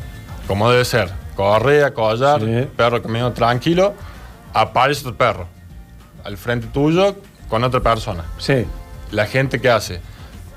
como 0.49 0.71
debe 0.71 0.85
ser. 0.85 1.11
Correa, 1.37 1.95
collar, 1.95 2.41
Sí. 2.41 2.69
perro 2.77 3.01
caminando 3.03 3.33
tranquilo. 3.33 3.95
Aparece 4.53 5.01
otro 5.03 5.17
perro. 5.17 5.47
Al 6.25 6.37
frente 6.37 6.67
tuyo 6.69 7.17
con 7.49 7.65
otra 7.65 7.81
persona. 7.81 8.25
Sí. 8.39 8.65
la 9.11 9.27
gente 9.27 9.61
que 9.61 9.69
hace 9.71 10.01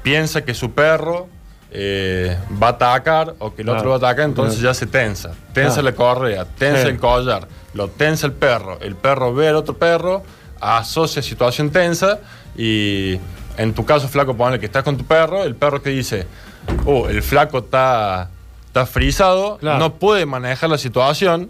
piensa 0.02 0.44
que 0.44 0.54
su 0.56 0.72
perro 0.72 1.28
eh, 1.72 2.38
va 2.62 2.68
a 2.68 2.72
atacar 2.72 3.36
o 3.40 3.54
que 3.54 3.62
el 3.62 3.66
Claro. 3.68 3.80
otro 3.80 3.90
va 3.92 3.96
a 3.96 3.98
atacar, 4.12 4.26
entonces 4.26 4.60
Claro. 4.60 4.74
ya 4.74 4.80
se 4.80 4.86
tensa. 4.88 5.32
Tensa 5.54 5.82
Claro. 5.82 5.90
la 5.90 5.92
correa, 5.96 6.46
tensa 6.46 6.84
Sí. 6.84 6.88
el 6.88 6.98
collar, 6.98 7.48
lo 7.74 7.90
tensa 7.90 8.26
el 8.28 8.34
perro. 8.34 8.80
El 8.82 8.96
perro 8.96 9.34
ve 9.34 9.50
al 9.50 9.56
otro 9.56 9.76
perro, 9.78 10.24
asocia 10.60 11.22
situación 11.22 11.70
tensa 11.70 12.20
y 12.58 13.20
en 13.58 13.74
tu 13.74 13.86
caso, 13.86 14.08
flaco, 14.08 14.36
ponle 14.36 14.60
que 14.60 14.66
estás 14.68 14.84
con 14.84 14.98
tu 14.98 15.04
perro, 15.06 15.44
el 15.44 15.56
perro 15.56 15.82
que 15.82 15.90
dice, 15.90 16.26
oh, 16.86 17.10
el 17.10 17.22
flaco 17.24 17.60
está, 17.60 18.30
está 18.68 18.86
frisado, 18.86 19.58
no 19.62 19.94
puede 19.96 20.26
manejar 20.26 20.70
la 20.70 20.78
situación. 20.78 21.50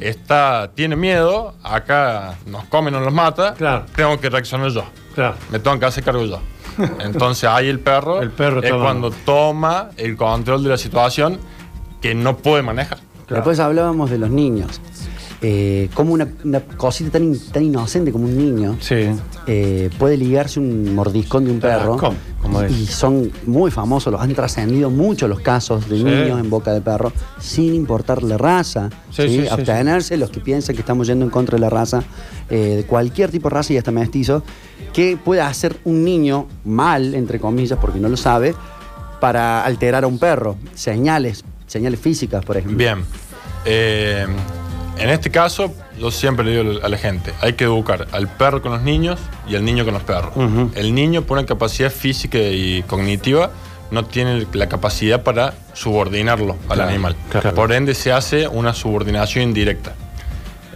Está, 0.00 0.70
tiene 0.74 0.96
miedo, 0.96 1.54
acá 1.62 2.34
nos 2.46 2.64
come, 2.64 2.90
nos 2.90 3.02
los 3.02 3.12
mata, 3.12 3.54
Claro. 3.54 3.84
tengo 3.94 4.18
que 4.18 4.28
reaccionar 4.28 4.68
yo 4.70 4.84
Claro. 5.14 5.36
me 5.50 5.60
tengo 5.60 5.78
que 5.78 5.86
hacer 5.86 6.02
cargo 6.02 6.24
yo. 6.24 6.40
Entonces 7.00 7.44
ahí 7.48 7.68
el 7.68 7.80
perro, 7.80 8.20
El 8.22 8.30
perro 8.30 8.62
es 8.62 8.72
cuando 8.72 9.10
toma 9.10 9.90
el 9.96 10.16
control 10.16 10.62
de 10.62 10.70
la 10.70 10.78
situación 10.78 11.38
que 12.00 12.14
no 12.14 12.36
puede 12.36 12.62
manejar. 12.62 12.98
Claro. 13.26 13.36
Después 13.42 13.58
hablábamos 13.60 14.10
de 14.10 14.18
los 14.18 14.30
niños. 14.30 14.80
eh, 15.46 15.90
como 15.92 16.14
una, 16.14 16.26
una 16.42 16.60
cosita 16.60 17.10
tan, 17.10 17.24
in- 17.24 17.38
tan 17.52 17.62
inocente 17.62 18.10
como 18.10 18.24
un 18.24 18.34
niño 18.38 18.78
Sí. 18.80 19.10
eh, 19.46 19.90
puede 19.98 20.16
ligarse 20.16 20.58
un 20.58 20.94
mordiscón 20.94 21.44
de 21.44 21.50
un 21.50 21.60
perro. 21.60 21.98
¿cómo? 21.98 22.16
¿Cómo 22.40 22.62
es? 22.62 22.72
y 22.72 22.86
son 22.86 23.30
muy 23.44 23.70
famosos, 23.70 24.10
los 24.10 24.22
han 24.22 24.32
trascendido 24.32 24.88
mucho 24.88 25.28
los 25.28 25.40
casos 25.40 25.86
de 25.90 25.98
Sí. 25.98 26.04
niños 26.04 26.40
en 26.40 26.48
boca 26.48 26.72
de 26.72 26.80
perro, 26.80 27.12
sin 27.40 27.74
importar 27.74 28.22
la 28.22 28.38
raza. 28.38 28.88
Sí, 29.10 29.22
¿sí? 29.22 29.28
sí, 29.28 29.40
sí, 29.42 29.48
Abstenerse 29.48 30.16
los 30.16 30.30
que 30.30 30.40
piensan 30.40 30.74
que 30.76 30.80
estamos 30.80 31.06
yendo 31.08 31.26
en 31.26 31.30
contra 31.30 31.56
de 31.56 31.60
la 31.60 31.68
raza, 31.68 32.02
eh, 32.48 32.76
de 32.76 32.84
cualquier 32.84 33.30
tipo 33.30 33.50
de 33.50 33.54
raza 33.54 33.74
y 33.74 33.76
hasta 33.76 33.90
mestizo, 33.90 34.42
que 34.94 35.18
pueda 35.22 35.48
hacer 35.48 35.76
un 35.84 36.04
niño 36.04 36.46
mal, 36.64 37.14
entre 37.14 37.38
comillas, 37.40 37.78
porque 37.80 37.98
no 38.00 38.08
lo 38.08 38.16
sabe, 38.16 38.54
para 39.20 39.64
alterar 39.64 40.04
a 40.04 40.06
un 40.06 40.18
perro. 40.18 40.56
Señales, 40.74 41.44
señales 41.66 42.00
físicas, 42.00 42.44
por 42.44 42.56
ejemplo. 42.56 42.78
Bien. 42.78 43.04
Eh, 43.66 44.26
en 44.98 45.10
este 45.10 45.30
caso, 45.30 45.72
yo 45.98 46.10
siempre 46.12 46.44
le 46.44 46.62
digo 46.62 46.80
a 46.84 46.88
la 46.88 46.96
gente, 46.96 47.32
hay 47.40 47.54
que 47.54 47.64
educar 47.64 48.06
al 48.12 48.28
perro 48.28 48.62
con 48.62 48.72
los 48.72 48.82
niños 48.82 49.18
y 49.48 49.56
al 49.56 49.64
niño 49.64 49.84
con 49.84 49.94
los 49.94 50.02
perros. 50.04 50.32
El 50.76 50.94
niño, 50.94 51.22
por 51.22 51.38
una 51.38 51.46
capacidad 51.46 51.90
física 51.90 52.38
y 52.38 52.82
cognitiva, 52.86 53.50
no 53.90 54.04
tiene 54.04 54.46
la 54.52 54.68
capacidad 54.68 55.22
para 55.24 55.54
subordinarlo 55.72 56.56
al 56.68 56.76
Claro, 56.76 56.90
animal. 56.90 57.16
claro. 57.30 57.54
Por 57.54 57.72
ende, 57.72 57.94
se 57.94 58.12
hace 58.12 58.46
una 58.46 58.72
subordinación 58.72 59.44
indirecta. 59.44 59.94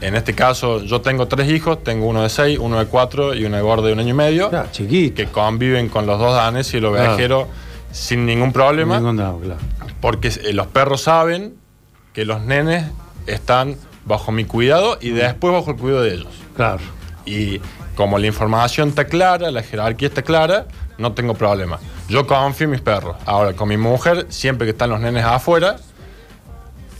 En 0.00 0.14
este 0.14 0.34
caso, 0.34 0.82
yo 0.82 1.00
tengo 1.00 1.26
tres 1.28 1.50
hijos, 1.50 1.82
tengo 1.82 2.06
uno 2.06 2.22
de 2.22 2.28
seis, 2.28 2.58
uno 2.60 2.78
de 2.78 2.86
cuatro 2.86 3.34
y 3.34 3.44
una 3.44 3.60
gorda 3.60 3.86
de 3.88 3.92
un 3.94 4.00
año 4.00 4.10
y 4.10 4.14
medio, 4.14 4.50
Claro, 4.50 4.68
chiquito. 4.72 5.16
que 5.16 5.26
conviven 5.26 5.88
con 5.88 6.06
los 6.06 6.18
dos 6.18 6.34
danes 6.34 6.72
y 6.74 6.76
el 6.78 6.84
Claro. 6.88 7.12
ovejero 7.12 7.48
sin 7.90 8.26
ningún 8.26 8.52
problema. 8.52 8.96
Ningún 8.98 9.16
dado, 9.16 9.38
claro. 9.40 9.60
Porque 10.00 10.28
eh, 10.28 10.52
los 10.52 10.66
perros 10.68 11.02
saben 11.02 11.54
que 12.12 12.24
los 12.24 12.42
nenes 12.42 12.84
están 13.26 13.76
bajo 14.04 14.32
mi 14.32 14.44
cuidado 14.44 14.98
y 15.00 15.10
después 15.10 15.52
bajo 15.52 15.70
el 15.72 15.76
cuidado 15.76 16.02
de 16.02 16.14
ellos. 16.14 16.28
Claro. 16.56 16.80
Y 17.26 17.60
como 17.94 18.18
la 18.18 18.26
información 18.26 18.90
está 18.90 19.06
clara, 19.06 19.50
la 19.50 19.62
jerarquía 19.62 20.08
está 20.08 20.22
clara, 20.22 20.66
no 20.98 21.12
tengo 21.12 21.34
problema. 21.34 21.78
Yo 22.08 22.26
confío 22.26 22.64
en 22.66 22.70
mis 22.70 22.80
perros. 22.80 23.16
Ahora, 23.26 23.52
con 23.54 23.68
mi 23.68 23.76
mujer, 23.76 24.26
siempre 24.30 24.66
que 24.66 24.70
están 24.70 24.90
los 24.90 25.00
nenes 25.00 25.24
afuera, 25.24 25.76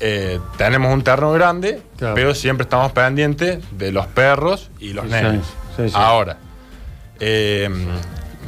eh, 0.01 0.39
tenemos 0.57 0.93
un 0.93 1.03
terreno 1.03 1.33
grande, 1.33 1.83
Claro. 1.97 2.15
pero 2.15 2.35
siempre 2.35 2.63
estamos 2.65 2.93
pendientes 2.93 3.59
de 3.73 3.93
los 3.93 4.07
perros 4.07 4.71
y 4.79 4.93
los 4.93 5.07
Sí, 5.07 5.11
nenes. 5.11 5.45
sí, 5.77 5.89
sí. 5.89 5.95
Ahora, 5.97 6.37
eh, 7.21 7.69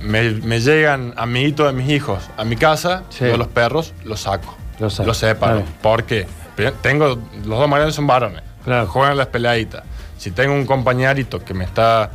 me, 0.02 0.30
me 0.30 0.60
llegan 0.60 1.12
amiguitos 1.16 1.66
de 1.66 1.72
mis 1.72 1.90
hijos 1.90 2.22
a 2.36 2.44
mi 2.44 2.56
casa, 2.56 3.02
yo 3.20 3.36
los 3.36 3.48
perros 3.48 3.92
los 4.04 4.20
saco, 4.20 4.56
Los 4.78 4.94
saco. 4.94 5.06
los 5.08 5.16
separo. 5.18 5.58
Está 5.58 5.64
bien. 5.70 5.78
¿Por 5.82 6.04
qué? 6.04 6.26
Primero, 6.56 6.76
Tengo, 6.82 7.06
los 7.44 7.58
dos 7.58 7.68
maridos 7.68 7.94
son 7.94 8.06
varones, 8.06 8.42
Claro. 8.64 8.86
juegan 8.86 9.16
las 9.16 9.26
peladitas. 9.28 9.82
Si 10.18 10.30
tengo 10.30 10.54
un 10.54 10.66
compañerito 10.66 11.42
que 11.44 11.54
me 11.54 11.64
está 11.64 12.10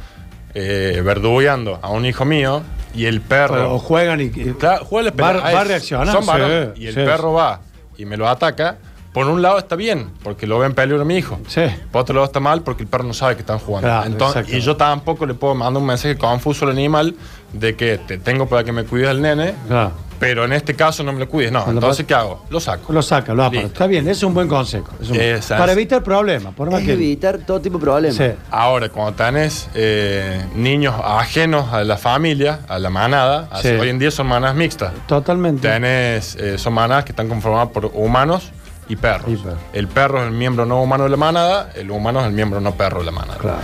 eh, 0.53 1.01
verdugueando 1.03 1.79
a 1.81 1.89
un 1.89 2.05
hijo 2.05 2.23
mío 2.23 2.61
y 2.93 3.07
el 3.07 3.19
perro... 3.19 3.73
O 3.75 3.79
juegan 3.79 4.21
y. 4.21 4.29
Claro, 4.29 4.85
juega 4.85 5.11
la 5.15 5.21
Va- 5.23 5.51
va 5.51 5.61
a 5.61 5.63
reaccionar, 5.65 6.13
Son 6.15 6.25
varones. 6.25 6.69
y 6.77 6.87
el 6.87 6.93
perro 6.95 7.33
va 7.33 7.59
y 7.97 8.05
me 8.05 8.15
lo 8.15 8.29
ataca. 8.29 8.77
Por 9.15 9.27
un 9.27 9.41
lado 9.41 9.57
está 9.57 9.75
bien, 9.75 10.09
porque 10.23 10.45
lo 10.45 10.59
ve 10.59 10.67
en 10.67 10.73
peligro 10.75 11.01
a 11.01 11.05
mi 11.05 11.15
hijo. 11.17 11.39
Sí. 11.47 11.61
Por 11.91 12.01
otro 12.01 12.13
lado 12.13 12.25
está 12.25 12.39
mal, 12.39 12.61
porque 12.61 12.83
el 12.83 12.89
perro 12.89 13.05
no 13.05 13.13
sabe 13.13 13.35
que 13.35 13.41
están 13.41 13.57
jugando. 13.59 13.87
Claro, 13.87 14.05
Entonces, 14.07 14.41
exacto. 14.41 14.57
y 14.57 14.61
yo 14.61 14.75
tampoco 14.75 15.25
le 15.25 15.33
puedo 15.33 15.55
mandar 15.55 15.81
un 15.81 15.87
mensaje 15.87 16.17
confuso 16.17 16.65
al 16.65 16.71
animal 16.71 17.15
de 17.53 17.75
que 17.77 17.97
te 17.97 18.17
tengo 18.17 18.45
para 18.47 18.63
que 18.65 18.71
me 18.73 18.83
cuides 18.83 19.07
al 19.07 19.21
nene, 19.21 19.55
Claro. 19.69 19.93
pero 20.19 20.43
en 20.43 20.51
este 20.51 20.75
caso 20.75 21.01
no 21.03 21.13
me 21.13 21.19
lo 21.21 21.29
cuides. 21.29 21.49
No, 21.53 21.63
Cuando 21.63 21.79
entonces 21.79 22.05
¿qué 22.05 22.13
hago? 22.13 22.43
Lo 22.49 22.59
saco. 22.59 22.91
Lo 22.91 23.01
saca, 23.01 23.33
lo 23.33 23.43
aparta. 23.43 23.61
Listo. 23.61 23.67
Está 23.73 23.87
bien, 23.87 24.03
ese 24.03 24.11
es 24.11 24.23
un 24.23 24.33
buen 24.33 24.49
consejo. 24.49 24.87
Es 25.01 25.09
un- 25.09 25.15
Exacto. 25.15 25.61
para 25.61 25.71
evitar 25.71 26.03
problemas. 26.03 26.53
Por 26.53 26.69
más 26.69 26.81
Es 26.81 26.87
que. 26.87 26.93
evitar 26.93 27.37
todo 27.37 27.61
tipo 27.61 27.77
de 27.77 27.83
problemas. 27.85 28.17
Sí. 28.17 28.31
Ahora, 28.51 28.89
cuando 28.89 29.13
tenés 29.13 29.69
eh, 29.75 30.43
niños 30.55 30.93
ajenos 31.01 31.71
a 31.71 31.85
la 31.85 31.95
familia, 31.95 32.59
a 32.67 32.77
la 32.79 32.89
manada, 32.89 33.47
Sí. 33.61 33.69
hoy 33.69 33.87
en 33.87 33.97
día 33.99 34.11
son 34.11 34.27
manadas 34.27 34.57
mixtas. 34.57 34.91
Totalmente. 35.07 35.69
Tenés, 35.69 36.35
eh, 36.35 36.57
son 36.57 36.73
manadas 36.73 37.05
que 37.05 37.13
están 37.13 37.29
conformadas 37.29 37.69
por 37.69 37.85
humanos 37.93 38.51
y 38.89 38.95
perros. 38.95 39.29
Y. 39.29 39.77
El 39.77 39.87
perro 39.87 40.21
es 40.21 40.27
el 40.27 40.33
miembro 40.33 40.65
no 40.65 40.81
humano 40.81 41.03
de 41.05 41.09
la 41.09 41.17
manada, 41.17 41.71
el 41.75 41.89
humano 41.91 42.19
es 42.21 42.27
el 42.27 42.33
miembro 42.33 42.61
no 42.61 42.73
perro 42.75 42.99
de 42.99 43.05
la 43.05 43.11
manada. 43.11 43.37
Claro. 43.39 43.59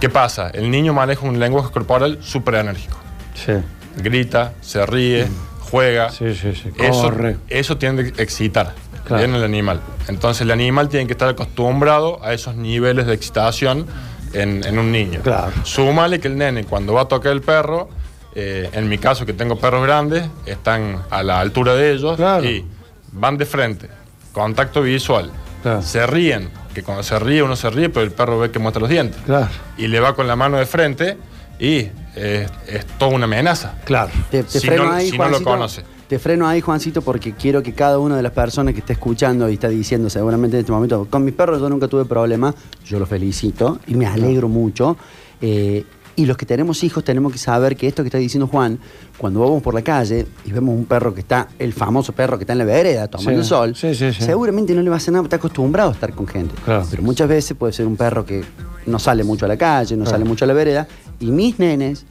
¿Qué 0.00 0.08
pasa? 0.08 0.50
El 0.50 0.70
niño 0.70 0.92
maneja 0.92 1.24
un 1.26 1.38
lenguaje 1.38 1.70
corporal 1.70 2.18
súper 2.22 2.56
enérgico. 2.56 2.96
Sí. 3.34 3.52
Grita, 3.98 4.52
se 4.60 4.84
ríe, 4.86 5.28
juega. 5.70 6.10
Sí, 6.10 6.34
sí, 6.34 6.54
sí. 6.54 6.70
Eso, 6.78 7.02
Corre. 7.02 7.36
eso 7.48 7.76
tiene 7.78 8.12
que 8.12 8.22
excitar 8.22 8.72
Claro. 9.04 9.22
bien 9.24 9.34
el 9.34 9.44
animal. 9.44 9.80
Entonces 10.08 10.42
el 10.42 10.50
animal 10.50 10.88
tiene 10.88 11.06
que 11.06 11.12
estar 11.12 11.28
acostumbrado 11.28 12.24
a 12.24 12.32
esos 12.32 12.54
niveles 12.56 13.06
de 13.06 13.14
excitación 13.14 13.86
en, 14.32 14.64
en 14.64 14.78
un 14.78 14.90
niño. 14.92 15.20
Claro. 15.22 15.52
Súmale 15.64 16.20
que 16.20 16.28
el 16.28 16.36
nene 16.38 16.64
cuando 16.64 16.94
va 16.94 17.02
a 17.02 17.08
tocar 17.08 17.32
el 17.32 17.42
perro, 17.42 17.88
eh, 18.34 18.70
en 18.72 18.88
mi 18.88 18.98
caso 18.98 19.26
que 19.26 19.32
tengo 19.34 19.58
perros 19.58 19.84
grandes, 19.84 20.24
están 20.46 21.02
a 21.10 21.22
la 21.22 21.40
altura 21.40 21.74
de 21.74 21.92
ellos 21.92 22.16
Claro. 22.16 22.44
y 22.44 22.64
van 23.12 23.36
de 23.36 23.44
frente, 23.44 23.88
contacto 24.32 24.82
visual, 24.82 25.30
Claro. 25.62 25.82
se 25.82 26.06
ríen, 26.06 26.48
que 26.74 26.82
cuando 26.82 27.02
se 27.02 27.18
ríe 27.18 27.42
uno 27.42 27.54
se 27.56 27.70
ríe, 27.70 27.88
pero 27.88 28.04
el 28.04 28.12
perro 28.12 28.38
ve 28.38 28.50
que 28.50 28.58
muestra 28.58 28.80
los 28.80 28.90
dientes. 28.90 29.20
Claro. 29.24 29.48
Y 29.76 29.86
le 29.88 30.00
va 30.00 30.14
con 30.14 30.26
la 30.26 30.36
mano 30.36 30.56
de 30.58 30.66
frente 30.66 31.16
y 31.58 31.88
eh, 32.16 32.46
es 32.66 32.86
toda 32.98 33.12
una 33.12 33.24
amenaza. 33.24 33.74
Claro. 33.84 34.10
Te, 34.30 34.42
te 34.42 34.58
Si 34.60 34.66
freno 34.66 34.84
no- 34.86 34.92
ahí, 34.92 35.10
si 35.10 35.18
no 35.18 35.28
lo 35.28 35.42
conoce. 35.42 35.82
Te 36.08 36.18
freno 36.18 36.46
ahí, 36.46 36.60
Juancito, 36.60 37.00
porque 37.00 37.32
quiero 37.34 37.62
que 37.62 37.72
cada 37.72 37.98
una 37.98 38.16
de 38.16 38.22
las 38.22 38.32
personas 38.32 38.74
que 38.74 38.80
esté 38.80 38.92
escuchando 38.94 39.48
y 39.48 39.54
está 39.54 39.68
diciendo 39.68 40.10
seguramente 40.10 40.56
en 40.56 40.60
este 40.60 40.72
momento, 40.72 41.06
con 41.08 41.24
mis 41.24 41.32
perros 41.32 41.58
yo 41.60 41.70
nunca 41.70 41.88
tuve 41.88 42.04
problema, 42.04 42.54
yo 42.84 42.98
los 42.98 43.08
felicito 43.08 43.78
y 43.86 43.94
me 43.94 44.06
alegro 44.06 44.48
mucho. 44.48 44.96
Eh, 45.40 45.84
y 46.16 46.26
los 46.26 46.36
que 46.36 46.44
tenemos 46.46 46.84
hijos 46.84 47.02
tenemos 47.04 47.32
que 47.32 47.38
saber 47.38 47.76
que 47.76 47.88
esto 47.88 48.02
que 48.02 48.08
está 48.08 48.18
diciendo 48.18 48.46
Juan, 48.46 48.78
cuando 49.16 49.40
vamos 49.40 49.62
por 49.62 49.72
la 49.74 49.82
calle 49.82 50.26
y 50.44 50.52
vemos 50.52 50.74
un 50.74 50.84
perro 50.84 51.14
que 51.14 51.20
está, 51.20 51.48
el 51.58 51.72
famoso 51.72 52.12
perro 52.12 52.36
que 52.38 52.44
está 52.44 52.52
en 52.52 52.58
la 52.58 52.64
vereda 52.64 53.08
tomando 53.08 53.30
Sí. 53.32 53.36
el 53.38 53.44
sol, 53.44 53.74
Sí, 53.76 53.94
sí, 53.94 54.12
sí. 54.12 54.22
seguramente 54.22 54.74
no 54.74 54.82
le 54.82 54.90
va 54.90 54.96
a 54.96 54.98
hacer 54.98 55.12
nada, 55.12 55.24
está 55.24 55.36
acostumbrado 55.36 55.90
a 55.90 55.92
estar 55.94 56.12
con 56.12 56.26
gente. 56.26 56.54
Claro. 56.64 56.86
Pero 56.90 57.02
muchas 57.02 57.28
veces 57.28 57.56
puede 57.56 57.72
ser 57.72 57.86
un 57.86 57.96
perro 57.96 58.26
que 58.26 58.44
no 58.86 58.98
sale 58.98 59.24
mucho 59.24 59.46
a 59.46 59.48
la 59.48 59.56
calle, 59.56 59.96
no 59.96 60.04
Claro. 60.04 60.16
sale 60.16 60.24
mucho 60.24 60.44
a 60.44 60.48
la 60.48 60.54
vereda, 60.54 60.86
y 61.18 61.30
mis 61.30 61.58
nenes 61.58 62.04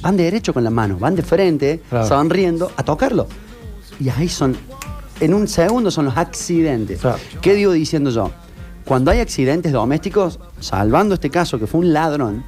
van 0.00 0.16
de 0.16 0.24
derecho 0.24 0.52
con 0.54 0.64
la 0.64 0.70
mano, 0.70 0.98
van 0.98 1.14
de 1.16 1.22
frente, 1.22 1.82
Claro. 1.90 2.06
sonriendo, 2.08 2.72
a 2.76 2.82
tocarlo. 2.82 3.26
Y 4.00 4.08
ahí 4.08 4.28
son, 4.28 4.56
en 5.20 5.34
un 5.34 5.48
segundo 5.48 5.90
son 5.90 6.06
los 6.06 6.16
accidentes. 6.16 7.00
¿Qué 7.42 7.54
digo 7.54 7.72
diciendo 7.72 8.10
yo? 8.10 8.30
Cuando 8.84 9.10
hay 9.10 9.20
accidentes 9.20 9.72
domésticos, 9.72 10.38
salvando 10.60 11.14
este 11.14 11.28
caso 11.30 11.58
que 11.58 11.66
fue 11.66 11.80
un 11.80 11.92
ladrón, 11.92 12.44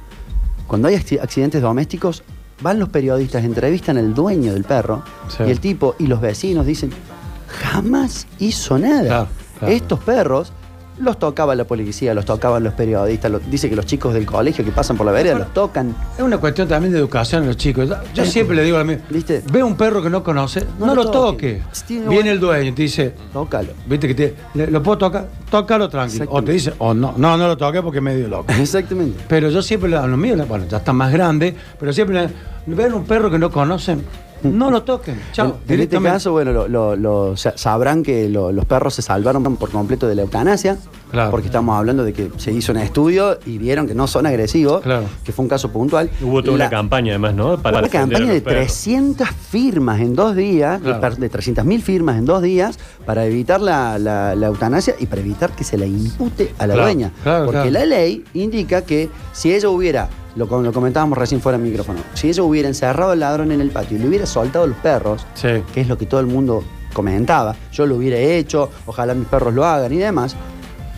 cuando 0.69 0.87
hay 0.87 0.95
acci- 0.95 1.19
accidentes 1.21 1.61
domésticos, 1.61 2.23
van 2.61 2.79
los 2.79 2.87
periodistas, 2.89 3.43
entrevistan 3.43 3.97
al 3.97 4.13
dueño 4.13 4.53
del 4.53 4.63
perro, 4.63 5.03
Sí. 5.27 5.43
y 5.45 5.49
el 5.51 5.59
tipo 5.59 5.95
y 5.99 6.07
los 6.07 6.21
vecinos 6.21 6.65
dicen, 6.65 6.91
jamás 7.47 8.27
hizo 8.39 8.77
nada. 8.77 9.03
Claro, 9.03 9.27
claro. 9.59 9.73
Estos 9.73 9.99
perros 9.99 10.53
los 10.99 11.17
tocaba 11.19 11.55
la 11.55 11.63
policía, 11.65 12.13
los 12.13 12.25
tocaban 12.25 12.63
los 12.63 12.73
periodistas, 12.73 13.31
dice 13.49 13.69
que 13.69 13.75
los 13.75 13.85
chicos 13.85 14.13
del 14.13 14.25
colegio 14.25 14.63
que 14.65 14.71
pasan 14.71 14.97
por 14.97 15.05
la 15.05 15.11
vereda 15.11 15.39
los 15.39 15.53
tocan. 15.53 15.95
Es 16.17 16.23
una 16.23 16.37
cuestión 16.37 16.67
también 16.67 16.91
de 16.93 16.99
educación 16.99 17.43
a 17.43 17.45
los 17.47 17.57
chicos. 17.57 17.87
Yo- 17.89 17.95
Yo 18.13 18.25
siempre 18.25 18.55
le 18.55 18.63
digo 18.63 18.77
a 18.77 18.83
mí, 18.83 18.97
¿Viste? 19.09 19.41
ve 19.51 19.63
un 19.63 19.75
perro 19.75 20.01
que 20.03 20.09
no 20.09 20.23
conoce, 20.23 20.65
no, 20.79 20.87
No 20.87 20.95
lo 20.95 21.03
lo 21.05 21.11
toque. 21.11 21.61
Viene 22.07 22.31
el 22.31 22.39
dueño 22.39 22.69
y 22.69 22.73
te 22.73 22.81
dice, 22.83 23.13
Tócalo. 23.33 23.69
viste 23.87 24.07
que 24.07 24.15
te, 24.15 24.35
lo 24.71 24.83
puedo 24.83 24.97
tocar, 24.97 25.27
tócalo 25.49 25.87
tranquilo. 25.89 26.25
O 26.29 26.43
te 26.43 26.51
dice, 26.51 26.73
o 26.79 26.93
no, 26.93 27.13
no, 27.17 27.37
no 27.37 27.47
lo 27.47 27.57
toque 27.57 27.81
porque 27.81 27.99
es 27.99 28.03
medio 28.03 28.27
loco. 28.27 28.51
Exactamente. 28.59 29.23
Pero 29.27 29.49
yo 29.49 29.61
siempre, 29.61 29.89
le- 29.89 29.97
a 29.97 30.05
los 30.07 30.17
míos, 30.19 30.45
bueno, 30.47 30.65
ya 30.69 30.77
están 30.77 30.95
más 30.95 31.11
grandes, 31.11 31.53
pero 31.79 31.93
siempre 31.93 32.27
le- 32.67 32.75
ven 32.75 32.93
un 32.93 33.05
perro 33.05 33.31
que 33.31 33.39
no 33.39 33.49
conocen, 33.49 34.03
no 34.43 34.71
lo 34.71 34.83
toquen. 34.83 35.19
Chao. 35.31 35.57
En- 35.67 35.73
en, 35.75 35.81
este 35.81 36.01
caso, 36.01 36.31
bueno, 36.31 36.51
lo- 36.51 36.67
lo- 36.67 36.95
lo- 36.95 37.37
sa- 37.37 37.53
sabrán 37.57 38.03
que 38.03 38.29
lo- 38.29 38.51
los 38.51 38.65
perros 38.65 38.93
se 38.93 39.01
salvaron 39.01 39.43
por 39.55 39.69
completo 39.71 40.07
de 40.07 40.15
la 40.15 40.21
eutanasia, 40.23 40.77
Claro. 41.11 41.31
porque 41.31 41.47
estamos 41.47 41.77
hablando 41.77 42.03
de 42.03 42.13
que 42.13 42.31
se 42.37 42.51
hizo 42.51 42.71
un 42.71 42.77
estudio 42.77 43.39
y 43.45 43.57
vieron 43.57 43.87
que 43.87 43.95
no 43.95 44.05
son 44.07 44.25
agresivos, 44.25 44.81
Claro. 44.81 45.03
que 45.23 45.31
fue 45.31 45.43
un 45.43 45.49
caso 45.49 45.71
puntual. 45.71 46.09
Hubo 46.21 46.41
toda 46.43 46.57
La- 46.57 46.65
una 46.65 46.69
campaña 46.69 47.11
además, 47.13 47.33
¿no? 47.35 47.53
una 47.55 47.89
campaña 47.89 48.31
de 48.33 48.41
perros. 48.41 48.65
300 48.65 49.27
firmas 49.29 49.99
en 50.01 50.15
dos 50.15 50.35
días, 50.35 50.79
de 50.79 50.85
Claro. 50.85 51.01
per- 51.01 51.17
de 51.17 51.29
300.000 51.29 51.81
firmas 51.81 52.17
en 52.17 52.25
dos 52.25 52.41
días, 52.41 52.77
para 53.05 53.25
evitar 53.25 53.59
la, 53.61 53.97
la- 53.99 54.35
la 54.35 54.47
eutanasia 54.47 54.95
y 54.99 55.05
para 55.07 55.21
evitar 55.21 55.51
que 55.51 55.63
se 55.63 55.77
la 55.77 55.85
impute 55.85 56.53
a 56.57 56.67
la 56.67 56.73
Claro, 56.75 56.89
dueña. 56.89 57.11
claro, 57.23 57.45
Porque 57.45 57.69
claro. 57.69 57.71
la 57.71 57.85
ley 57.85 58.23
indica 58.33 58.83
que 58.83 59.09
si 59.33 59.53
ella 59.53 59.69
hubiera, 59.69 60.09
lo, 60.39 60.47
com- 60.47 60.63
lo 60.63 60.73
comentábamos 60.73 61.17
recién 61.17 61.39
fuera 61.41 61.57
del 61.59 61.67
micrófono, 61.67 61.99
si 62.15 62.29
ella 62.29 62.41
hubiera 62.41 62.67
encerrado 62.67 63.11
al 63.11 63.19
ladrón 63.19 63.51
en 63.51 63.61
el 63.61 63.69
patio 63.69 63.97
y 63.97 64.01
le 64.01 64.07
hubiera 64.07 64.25
soltado 64.25 64.65
los 64.65 64.77
perros, 64.77 65.27
Sí. 65.35 65.49
que 65.73 65.81
es 65.81 65.87
lo 65.87 65.97
que 65.97 66.05
todo 66.07 66.19
el 66.21 66.25
mundo 66.27 66.63
comentaba, 66.93 67.55
yo 67.71 67.85
lo 67.85 67.95
hubiera 67.97 68.17
hecho, 68.17 68.69
ojalá 68.87 69.13
mis 69.13 69.27
perros 69.27 69.53
lo 69.53 69.63
hagan 69.65 69.93
y 69.93 69.97
demás, 69.97 70.35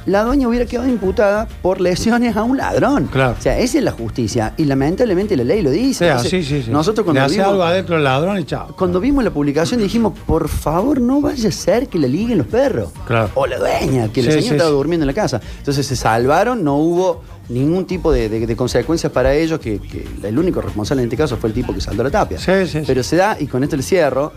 la 0.07 0.23
dueña 0.23 0.47
hubiera 0.47 0.65
quedado 0.65 0.87
imputada 0.87 1.47
por 1.61 1.79
lesiones 1.79 2.35
a 2.35 2.41
un 2.41 2.57
ladrón. 2.57 3.07
Claro. 3.11 3.35
O 3.37 3.41
sea, 3.41 3.59
esa 3.59 3.77
es 3.77 3.83
la 3.83 3.91
justicia. 3.91 4.51
Y 4.57 4.65
lamentablemente 4.65 5.37
la 5.37 5.43
ley 5.43 5.61
lo 5.61 5.69
dice. 5.69 6.05
Sí, 6.05 6.09
Entonces, 6.09 6.29
sí, 6.31 6.43
sí, 6.43 6.63
sí. 6.63 6.71
Nosotros 6.71 7.05
Le 7.05 7.11
cuando 7.11 7.21
hace 7.25 7.35
vimos, 7.35 7.47
algo 7.49 7.63
adentro 7.63 7.99
ladrón 7.99 8.39
y 8.39 8.43
chao. 8.45 8.75
cuando 8.75 8.99
vimos 8.99 9.23
la 9.23 9.29
publicación 9.29 9.79
dijimos, 9.79 10.13
por 10.25 10.49
favor, 10.49 10.99
no 10.99 11.21
vaya 11.21 11.49
a 11.49 11.51
ser 11.51 11.87
que 11.87 11.99
le 11.99 12.09
liguen 12.09 12.39
los 12.39 12.47
perros. 12.47 12.89
Claro. 13.05 13.29
O 13.35 13.45
la 13.45 13.59
dueña, 13.59 14.11
que 14.11 14.23
la 14.23 14.31
señora 14.31 14.55
estaba 14.55 14.71
durmiendo 14.71 15.03
en 15.03 15.07
la 15.07 15.13
casa. 15.13 15.39
Entonces 15.59 15.85
se 15.85 15.95
salvaron, 15.95 16.63
no 16.63 16.77
hubo 16.77 17.21
ningún 17.51 17.85
tipo 17.85 18.11
de, 18.11 18.29
de- 18.29 18.45
de 18.47 18.55
consecuencias 18.55 19.11
para 19.11 19.33
ellos, 19.35 19.59
que, 19.59 19.79
que 19.79 20.05
el 20.27 20.37
único 20.39 20.61
responsable 20.61 21.03
en 21.03 21.07
este 21.09 21.17
caso 21.17 21.37
fue 21.37 21.49
el 21.49 21.53
tipo 21.53 21.73
que 21.73 21.81
saltó 21.81 22.03
la 22.03 22.09
tapia. 22.09 22.39
Sí, 22.39 22.51
sí, 22.65 22.79
sí. 22.79 22.83
Pero 22.87 23.03
se 23.03 23.15
da, 23.17 23.37
y 23.39 23.47
con 23.47 23.63
esto 23.63 23.75
le 23.77 23.83
cierro, 23.83 24.31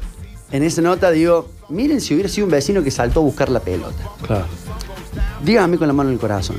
en 0.52 0.62
esa 0.62 0.82
nota 0.82 1.10
digo, 1.10 1.48
miren 1.68 2.00
si 2.00 2.14
hubiera 2.14 2.28
sido 2.28 2.46
un 2.46 2.50
vecino 2.52 2.82
que 2.82 2.90
saltó 2.90 3.20
a 3.20 3.22
buscar 3.22 3.48
la 3.48 3.60
pelota. 3.60 4.02
Claro. 4.26 4.44
Díganme 5.44 5.78
con 5.78 5.86
la 5.86 5.92
mano 5.94 6.10
en 6.10 6.14
el 6.14 6.20
corazón. 6.20 6.56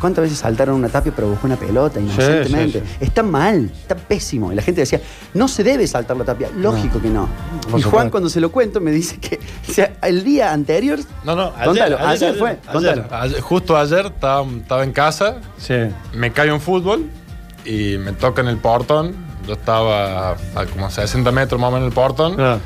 ¿Cuántas 0.00 0.22
veces 0.24 0.38
saltaron 0.38 0.76
una 0.76 0.88
tapia 0.88 1.12
pero 1.14 1.28
buscó 1.28 1.46
una 1.46 1.56
pelota 1.56 1.98
inocentemente? 2.00 2.80
sí, 2.80 2.86
Está 3.00 3.22
mal, 3.22 3.70
está 3.80 3.94
pésimo. 3.96 4.52
Y 4.52 4.54
la 4.54 4.62
gente 4.62 4.82
decía, 4.82 5.00
no 5.34 5.48
se 5.48 5.64
debe 5.64 5.86
saltar 5.86 6.16
la 6.16 6.24
tapia. 6.24 6.50
Lógico 6.56 7.00
que 7.00 7.08
no. 7.08 7.28
Por 7.62 7.66
y 7.68 7.70
Juan, 7.70 7.82
supuesto. 7.82 8.10
cuando 8.10 8.28
se 8.28 8.40
lo 8.40 8.50
cuento, 8.52 8.80
me 8.80 8.90
dice 8.90 9.18
que 9.18 9.38
o 9.68 9.72
sea, 9.72 9.94
el 10.02 10.22
día 10.24 10.52
anterior. 10.52 10.98
No, 11.24 11.34
no, 11.34 11.52
ayer, 11.56 11.64
Contalo, 11.66 11.96
ayer, 11.96 12.08
ayer 12.08 12.28
ayer, 12.28 12.38
fue, 12.38 12.48
ayer. 12.50 12.60
contalo. 12.72 13.04
Ayer- 13.10 13.40
justo 13.40 13.76
ayer 13.76 14.06
estaba, 14.06 14.46
estaba 14.46 14.84
en 14.84 14.92
casa, 14.92 15.36
Sí. 15.58 15.74
me 16.14 16.32
caigo 16.32 16.54
en 16.54 16.60
fútbol 16.60 17.06
y 17.64 17.96
me 17.98 18.12
toca 18.12 18.42
en 18.42 18.48
el 18.48 18.58
portón. 18.58 19.14
Yo 19.46 19.54
estaba 19.54 20.32
a 20.32 20.66
como 20.72 20.90
60 20.90 21.30
metros 21.32 21.60
más 21.60 21.68
o 21.68 21.70
menos 21.72 21.84
en 21.86 21.88
el 21.88 21.94
portón. 21.94 22.34
Claro. 22.34 22.60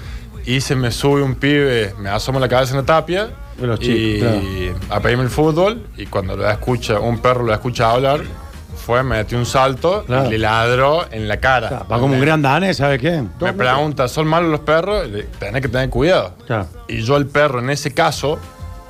Y 0.47 0.63
se 0.63 0.75
me 0.75 0.91
sube 0.91 1.23
un 1.23 1.35
pibe, 1.35 1.95
me 1.99 2.09
asoma 2.09 2.41
la 2.41 2.49
cabeza 2.49 2.73
en 2.73 2.79
la 2.81 2.87
tapia. 2.87 3.29
Y 3.61 3.79
chicos, 3.79 4.33
a 4.91 5.01
pedirme 5.01 5.25
el 5.25 5.31
fútbol. 5.31 5.87
Y 5.97 6.07
cuando 6.07 6.37
lo 6.37 6.49
escucha, 6.49 6.99
un 7.01 7.19
perro 7.19 7.45
lo 7.45 7.53
escucha 7.53 7.91
hablar, 7.91 8.21
fue, 8.77 9.03
me 9.03 9.19
metió 9.19 9.37
un 9.39 9.45
salto 9.47 10.05
Claro. 10.07 10.29
y 10.29 10.31
le 10.33 10.39
ladró 10.39 11.05
en 11.11 11.29
la 11.29 11.39
cara. 11.39 11.69
Claro, 11.69 11.87
Va 11.91 11.99
como 11.99 12.15
un 12.15 12.21
gran 12.21 12.41
danés, 12.43 12.79
¿sabe 12.79 12.99
qué? 12.99 13.23
Me 13.41 13.53
pregunta, 13.53 14.09
¿son 14.09 14.27
malos 14.27 14.51
los 14.51 14.61
perros? 14.61 15.07
Tenés 15.39 15.61
que 15.63 15.69
tener 15.69 15.91
cuidado. 15.91 16.35
Claro. 16.47 16.67
Y 16.89 17.03
yo 17.03 17.17
al 17.17 17.27
perro 17.27 17.59
en 17.61 17.71
ese 17.71 17.93
caso 17.93 18.39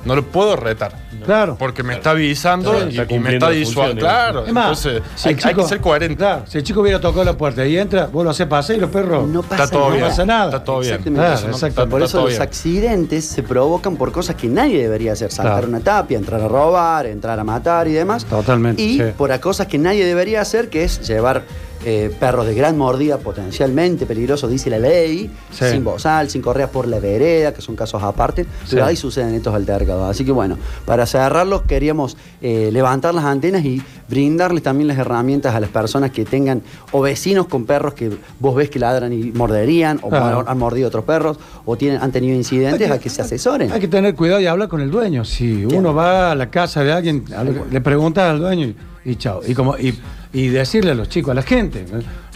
no 0.05 0.15
lo 0.15 0.23
puedo 0.23 0.55
retar. 0.55 0.93
Claro. 1.25 1.55
Porque 1.59 1.83
me 1.83 1.93
está 1.93 2.11
avisando 2.11 2.71
Claro, 2.71 2.89
y, 2.89 2.97
está 2.99 3.13
y 3.13 3.19
me 3.19 3.33
está 3.33 3.49
disuadiendo. 3.51 4.01
Claro, 4.01 4.45
Es 4.47 4.53
más, 4.53 4.83
entonces 4.85 5.03
si 5.15 5.29
hay, 5.29 5.35
que 5.35 5.63
ser 5.63 5.79
coherente. 5.79 6.15
Claro, 6.17 6.43
si 6.47 6.57
el 6.57 6.63
chico 6.63 6.81
hubiera 6.81 6.99
tocado 6.99 7.23
la 7.23 7.37
puerta 7.37 7.63
y 7.65 7.77
entra, 7.77 8.07
vos 8.07 8.23
lo 8.23 8.31
haces 8.31 8.47
pasar 8.47 8.75
y 8.75 8.79
los 8.79 8.89
perros. 8.89 9.27
No 9.27 9.43
pasa 9.43 9.65
Está 9.65 9.75
todo 9.75 9.83
nada. 9.89 9.95
bien. 9.97 10.07
pasa 10.09 10.25
nada. 10.25 10.45
Está 10.45 10.63
todo 10.63 10.79
bien. 10.79 10.91
Exactamente. 10.93 11.19
Claro, 11.21 11.35
Eso 11.35 11.43
no- 11.47 11.53
exacto. 11.53 11.67
está- 11.81 11.89
Por 11.91 12.01
está 12.01 12.09
eso 12.17 12.21
los 12.21 12.29
bien. 12.29 12.41
accidentes 12.41 13.25
se 13.25 13.43
provocan 13.43 13.97
por 13.97 14.11
cosas 14.11 14.35
que 14.35 14.47
nadie 14.47 14.81
debería 14.81 15.13
hacer. 15.13 15.31
Saltar 15.31 15.53
Claro. 15.57 15.67
una 15.67 15.79
tapia, 15.81 16.17
entrar 16.17 16.41
a 16.41 16.47
robar, 16.47 17.05
entrar 17.05 17.39
a 17.39 17.43
matar 17.43 17.87
y 17.87 17.91
demás. 17.93 18.25
Totalmente, 18.25 18.81
Y 18.81 18.97
sí. 18.97 19.03
por 19.15 19.31
a 19.31 19.39
cosas 19.39 19.67
que 19.67 19.77
nadie 19.77 20.05
debería 20.05 20.41
hacer, 20.41 20.69
que 20.69 20.83
es 20.83 21.07
llevar 21.07 21.43
eh, 21.85 22.13
perros 22.19 22.45
de 22.45 22.53
gran 22.53 22.77
mordida 22.77 23.17
potencialmente 23.17 24.05
peligrosos, 24.05 24.49
dice 24.51 24.69
la 24.69 24.79
ley, 24.79 25.29
Sí. 25.51 25.65
sin 25.71 25.83
bozal, 25.83 26.29
sin 26.29 26.41
correa 26.41 26.69
por 26.69 26.87
la 26.87 26.99
vereda, 26.99 27.53
que 27.53 27.61
son 27.61 27.75
casos 27.75 28.01
aparte. 28.03 28.45
Pero 28.69 28.83
Sí. 28.83 28.89
ahí 28.89 28.95
suceden 28.95 29.33
estos 29.33 29.53
altercados. 29.55 30.09
Así 30.09 30.23
que 30.25 30.31
bueno, 30.31 30.57
para 30.85 31.05
cerrarlos 31.05 31.63
queríamos 31.63 32.17
eh, 32.41 32.69
levantar 32.71 33.13
las 33.13 33.25
antenas 33.25 33.63
y 33.65 33.81
brindarles 34.09 34.63
también 34.63 34.87
las 34.87 34.97
herramientas 34.97 35.53
a 35.55 35.59
las 35.59 35.69
personas 35.69 36.11
que 36.11 36.25
tengan 36.25 36.61
o 36.91 37.01
vecinos 37.01 37.47
con 37.47 37.65
perros 37.65 37.93
que 37.93 38.11
vos 38.39 38.55
ves 38.55 38.69
que 38.69 38.79
ladran 38.79 39.13
y 39.13 39.31
morderían 39.31 39.99
o 40.01 40.09
Claro. 40.09 40.43
han 40.47 40.57
mordido 40.57 40.87
otros 40.87 41.03
perros 41.05 41.37
o 41.65 41.75
tienen, 41.77 42.01
han 42.01 42.11
tenido 42.11 42.35
incidentes 42.35 42.89
a 42.91 42.99
que 42.99 43.09
se 43.09 43.21
asesoren. 43.21 43.71
Hay 43.71 43.79
que 43.79 43.87
tener 43.87 44.15
cuidado 44.15 44.39
y 44.41 44.47
hablar 44.47 44.67
con 44.69 44.81
el 44.81 44.91
dueño. 44.91 45.23
Si 45.25 45.65
uno 45.65 45.93
va 45.93 46.31
a 46.31 46.35
la 46.35 46.49
casa 46.49 46.83
de 46.83 46.91
alguien, 46.91 47.23
le 47.71 47.81
preguntas 47.81 48.29
al 48.31 48.39
dueño 48.39 48.67
y, 48.67 48.75
y 49.11 49.15
chao. 49.15 49.41
Y, 49.47 49.53
como, 49.53 49.77
y, 49.77 49.93
y 50.33 50.47
decirle 50.47 50.91
a 50.91 50.95
los 50.95 51.09
chicos, 51.09 51.31
a 51.31 51.35
la 51.35 51.41
gente, 51.41 51.85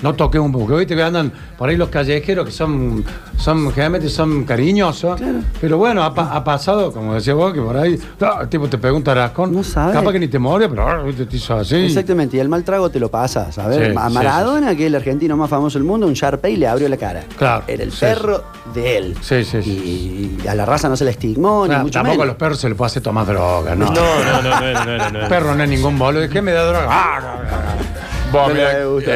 ¿no? 0.06 0.12
no 0.12 0.16
toques 0.16 0.40
un 0.42 0.52
poco. 0.52 0.66
Porque 0.66 0.80
viste 0.80 0.96
que 0.96 1.04
andan 1.04 1.32
por 1.58 1.70
ahí 1.70 1.78
los 1.78 1.90
callejeros 1.90 2.46
que 2.46 2.52
son, 2.52 3.04
son 3.38 3.70
generalmente 3.72 4.10
son 4.10 4.44
cariñosos. 4.44 5.20
Pero 5.60 5.78
bueno, 5.78 6.04
ha, 6.04 6.14
pa- 6.14 6.32
ha 6.36 6.44
pasado, 6.44 6.92
como 6.92 7.14
decía 7.16 7.34
vos, 7.34 7.54
que 7.54 7.62
por 7.62 7.76
ahí 7.78 8.00
ah, 8.22 8.40
el 8.42 8.50
tipo 8.50 8.68
te 8.68 8.78
pregunta 8.78 9.14
rascón. 9.14 9.52
No 9.54 9.64
sabe. 9.64 9.94
Capaz 9.94 10.12
que 10.12 10.20
ni 10.20 10.28
te 10.28 10.40
muere, 10.40 10.70
pero 10.70 10.88
ah, 10.88 11.04
viste, 11.04 11.26
te 11.26 11.36
hizo 11.38 11.56
así. 11.56 11.76
Exactamente, 11.78 12.38
y 12.38 12.40
el 12.40 12.50
mal 12.50 12.64
trago 12.64 12.90
te 12.90 13.00
lo 13.00 13.10
pasas. 13.10 13.58
A 13.58 13.68
ver, 13.68 13.92
Sí, 13.92 13.98
a 13.98 14.08
sí, 14.08 14.14
Maradona, 14.14 14.76
que 14.76 14.84
es 14.84 14.88
el 14.88 14.96
argentino 14.96 15.36
más 15.38 15.50
famoso 15.50 15.78
del 15.80 15.86
mundo, 15.88 16.08
un 16.08 16.14
Sharpei 16.14 16.56
le 16.58 16.68
abrió 16.68 16.88
la 16.90 16.98
cara. 16.98 17.24
Claro, 17.38 17.64
Era 17.68 17.84
el 17.84 17.92
sí, 17.92 18.00
perro 18.02 18.44
de 18.74 18.98
él. 18.98 19.18
Sí, 19.22 19.44
sí, 19.44 19.62
sí. 19.62 20.38
Y 20.44 20.48
a 20.48 20.56
la 20.56 20.66
raza 20.66 20.88
no 20.90 20.96
se 20.96 21.06
le 21.06 21.12
estigmó, 21.12 21.68
ni 21.68 21.76
mucho 21.78 22.00
tampoco 22.00 22.24
a 22.24 22.26
los 22.26 22.36
perros 22.36 22.60
se 22.60 22.70
les 22.70 22.78
puede 22.78 22.88
hacer 22.88 23.02
tomar 23.04 23.26
droga, 23.26 23.76
¿no? 23.76 23.86
No, 23.86 23.92
no, 23.94 24.42
no, 24.42 24.62
no, 24.62 24.86
no, 24.98 25.10
no. 25.12 25.20
era. 25.20 25.28
perro 25.28 25.56
no 25.56 25.64
es 25.64 25.70
ningún 25.70 25.98
boludo. 25.98 26.28
¿Qué 26.30 26.42
me 26.42 26.52
da 26.52 26.64
droga? 26.66 26.88
Ah, 26.90 27.20
no, 27.22 27.44
no, 27.44 27.50
no. 27.50 27.96
Vos, 28.32 28.48
No 28.50 28.54
mira, 28.56 28.86
gusta. 28.86 29.12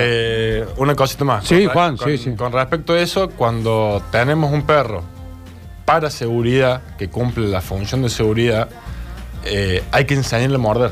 Eh, 0.59 0.65
una 0.77 0.95
cosita 0.95 1.23
más. 1.25 1.45
Sí, 1.45 1.65
Con- 1.65 1.73
Juan, 1.73 1.97
con- 1.97 2.07
sí, 2.09 2.17
sí. 2.17 2.35
Con 2.35 2.51
respecto 2.51 2.93
a 2.93 2.99
eso, 2.99 3.29
cuando 3.29 4.01
tenemos 4.11 4.51
un 4.51 4.63
perro 4.63 5.03
para 5.85 6.09
seguridad, 6.09 6.81
que 6.97 7.09
cumple 7.09 7.47
la 7.47 7.61
función 7.61 8.01
de 8.03 8.09
seguridad, 8.09 8.69
eh, 9.45 9.83
hay 9.91 10.05
que 10.05 10.13
enseñarle 10.13 10.55
a 10.55 10.59
morder. 10.59 10.91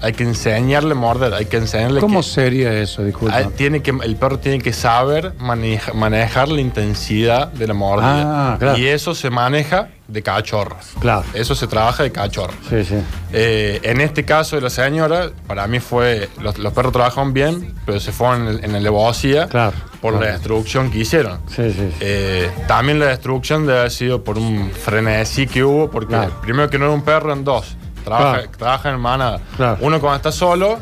Hay 0.00 0.12
que 0.12 0.24
enseñarle 0.24 0.92
a 0.92 0.94
morder, 0.94 1.32
hay 1.32 1.46
que 1.46 1.56
enseñarle 1.56 2.00
¿Cómo 2.00 2.20
que, 2.20 2.26
sería 2.28 2.72
eso? 2.74 3.02
Disculpa. 3.04 3.36
Ah, 3.38 3.48
tiene 3.56 3.80
que 3.82 3.90
el 4.02 4.16
perro 4.16 4.38
tiene 4.38 4.60
que 4.60 4.72
saber 4.72 5.32
maneja- 5.38 5.94
manejar 5.94 6.48
la 6.48 6.60
intensidad 6.60 7.48
de 7.48 7.66
la 7.66 7.74
mordida. 7.74 8.52
Ah, 8.52 8.56
claro. 8.58 8.76
Y 8.78 8.86
eso 8.86 9.14
se 9.14 9.30
maneja 9.30 9.88
de 10.08 10.22
cachorros. 10.22 10.84
Claro. 11.00 11.24
Eso 11.32 11.54
se 11.54 11.66
trabaja 11.66 12.02
de 12.02 12.12
cachorros. 12.12 12.56
Sí, 12.68 12.84
sí. 12.84 12.96
Eh, 13.32 13.80
en 13.82 14.02
este 14.02 14.24
caso 14.26 14.56
de 14.56 14.62
la 14.62 14.68
señora, 14.70 15.30
para 15.46 15.66
mí 15.66 15.80
fue. 15.80 16.28
Los, 16.42 16.58
los 16.58 16.72
perros 16.74 16.92
trabajaron 16.92 17.32
bien, 17.32 17.74
pero 17.86 17.98
se 17.98 18.12
fueron 18.12 18.42
en, 18.42 18.48
el- 18.58 18.64
en 18.64 18.74
alevosía 18.74 19.46
Claro, 19.48 19.72
por 20.02 20.12
claro. 20.12 20.26
la 20.26 20.32
destrucción 20.32 20.90
que 20.90 20.98
hicieron. 20.98 21.38
Sí, 21.48 21.70
sí. 21.72 21.78
sí. 21.78 21.94
Eh, 22.00 22.50
también 22.68 22.98
la 22.98 23.06
destrucción 23.06 23.66
debe 23.66 23.78
haber 23.78 23.90
sido 23.90 24.22
por 24.22 24.36
un 24.36 24.70
frenesí 24.70 25.46
que 25.46 25.64
hubo, 25.64 25.90
porque 25.90 26.08
Claro. 26.14 26.40
primero 26.42 26.68
que 26.68 26.78
no 26.78 26.84
era 26.84 26.94
un 26.94 27.02
perro, 27.02 27.32
en 27.32 27.42
dos. 27.44 27.76
Trabaja, 28.04 28.32
Claro. 28.42 28.50
trabaja 28.58 28.90
en 28.90 29.00
manada. 29.00 29.40
Claro. 29.56 29.78
Uno 29.80 29.98
cuando 30.00 30.16
está 30.16 30.30
solo, 30.32 30.78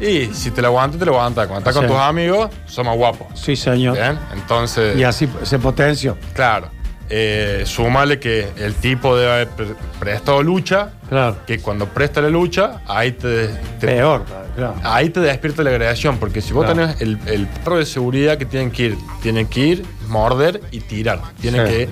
y 0.00 0.26
si 0.32 0.50
te 0.50 0.62
lo 0.62 0.68
aguanta, 0.68 0.98
te 0.98 1.04
lo 1.04 1.12
aguanta. 1.12 1.46
Cuando 1.46 1.58
estás 1.68 1.74
con 1.76 1.86
tus 1.86 1.96
amigos, 2.00 2.50
son 2.66 2.86
más 2.86 2.96
guapos. 2.96 3.26
Sí, 3.38 3.54
señor. 3.56 3.94
¿Bien? 3.96 4.18
Entonces. 4.32 4.96
Y 4.96 5.04
así 5.04 5.28
se 5.42 5.58
potenció. 5.58 6.16
Claro. 6.34 6.68
Eh, 7.12 7.64
súmale 7.66 8.20
que 8.20 8.48
el 8.56 8.74
tipo 8.76 9.16
debe 9.16 9.32
haber 9.32 9.48
pre- 9.48 9.74
prestado 9.98 10.42
lucha, 10.44 10.90
Claro. 11.08 11.38
que 11.44 11.58
cuando 11.58 11.86
presta 11.86 12.20
la 12.20 12.28
lucha, 12.30 12.82
ahí 12.86 13.10
te, 13.12 13.48
te- 13.48 13.86
Peor, 13.88 14.24
claro. 14.54 14.76
ahí 14.84 15.10
te 15.10 15.18
despierta 15.18 15.64
la 15.64 15.70
agresión, 15.70 16.18
porque 16.18 16.40
si 16.40 16.52
vos 16.52 16.64
Claro. 16.66 16.86
tenés 16.86 17.00
el, 17.02 17.18
el 17.26 17.48
perro 17.48 17.78
de 17.78 17.86
seguridad 17.86 18.38
que 18.38 18.46
tienen 18.46 18.70
que 18.70 18.82
ir, 18.84 18.98
tiene 19.22 19.48
que 19.48 19.60
ir, 19.60 19.84
morder 20.06 20.60
y 20.70 20.78
tirar. 20.82 21.20
Tiene 21.40 21.66
Sí. 21.66 21.72
que 21.72 21.88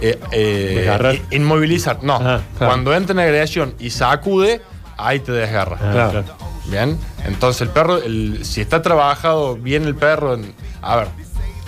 eh, 0.00 0.18
eh, 0.32 1.22
inmovilizar. 1.30 2.02
No, 2.02 2.14
Ajá, 2.16 2.40
claro. 2.56 2.72
cuando 2.72 2.94
entra 2.94 3.12
en 3.12 3.18
agresión 3.20 3.74
y 3.78 3.90
sacude, 3.90 4.62
ahí 4.96 5.20
te 5.20 5.32
desgarra. 5.32 5.76
Ah, 5.80 5.90
Claro. 5.92 6.10
claro. 6.10 6.26
Bien, 6.66 6.98
entonces 7.24 7.62
el 7.62 7.68
perro, 7.70 7.96
el- 7.98 8.44
si 8.44 8.60
está 8.60 8.80
trabajado 8.82 9.56
bien 9.56 9.84
el 9.84 9.94
perro, 9.96 10.34
en- 10.34 10.54
a 10.82 10.96
ver, 10.96 11.08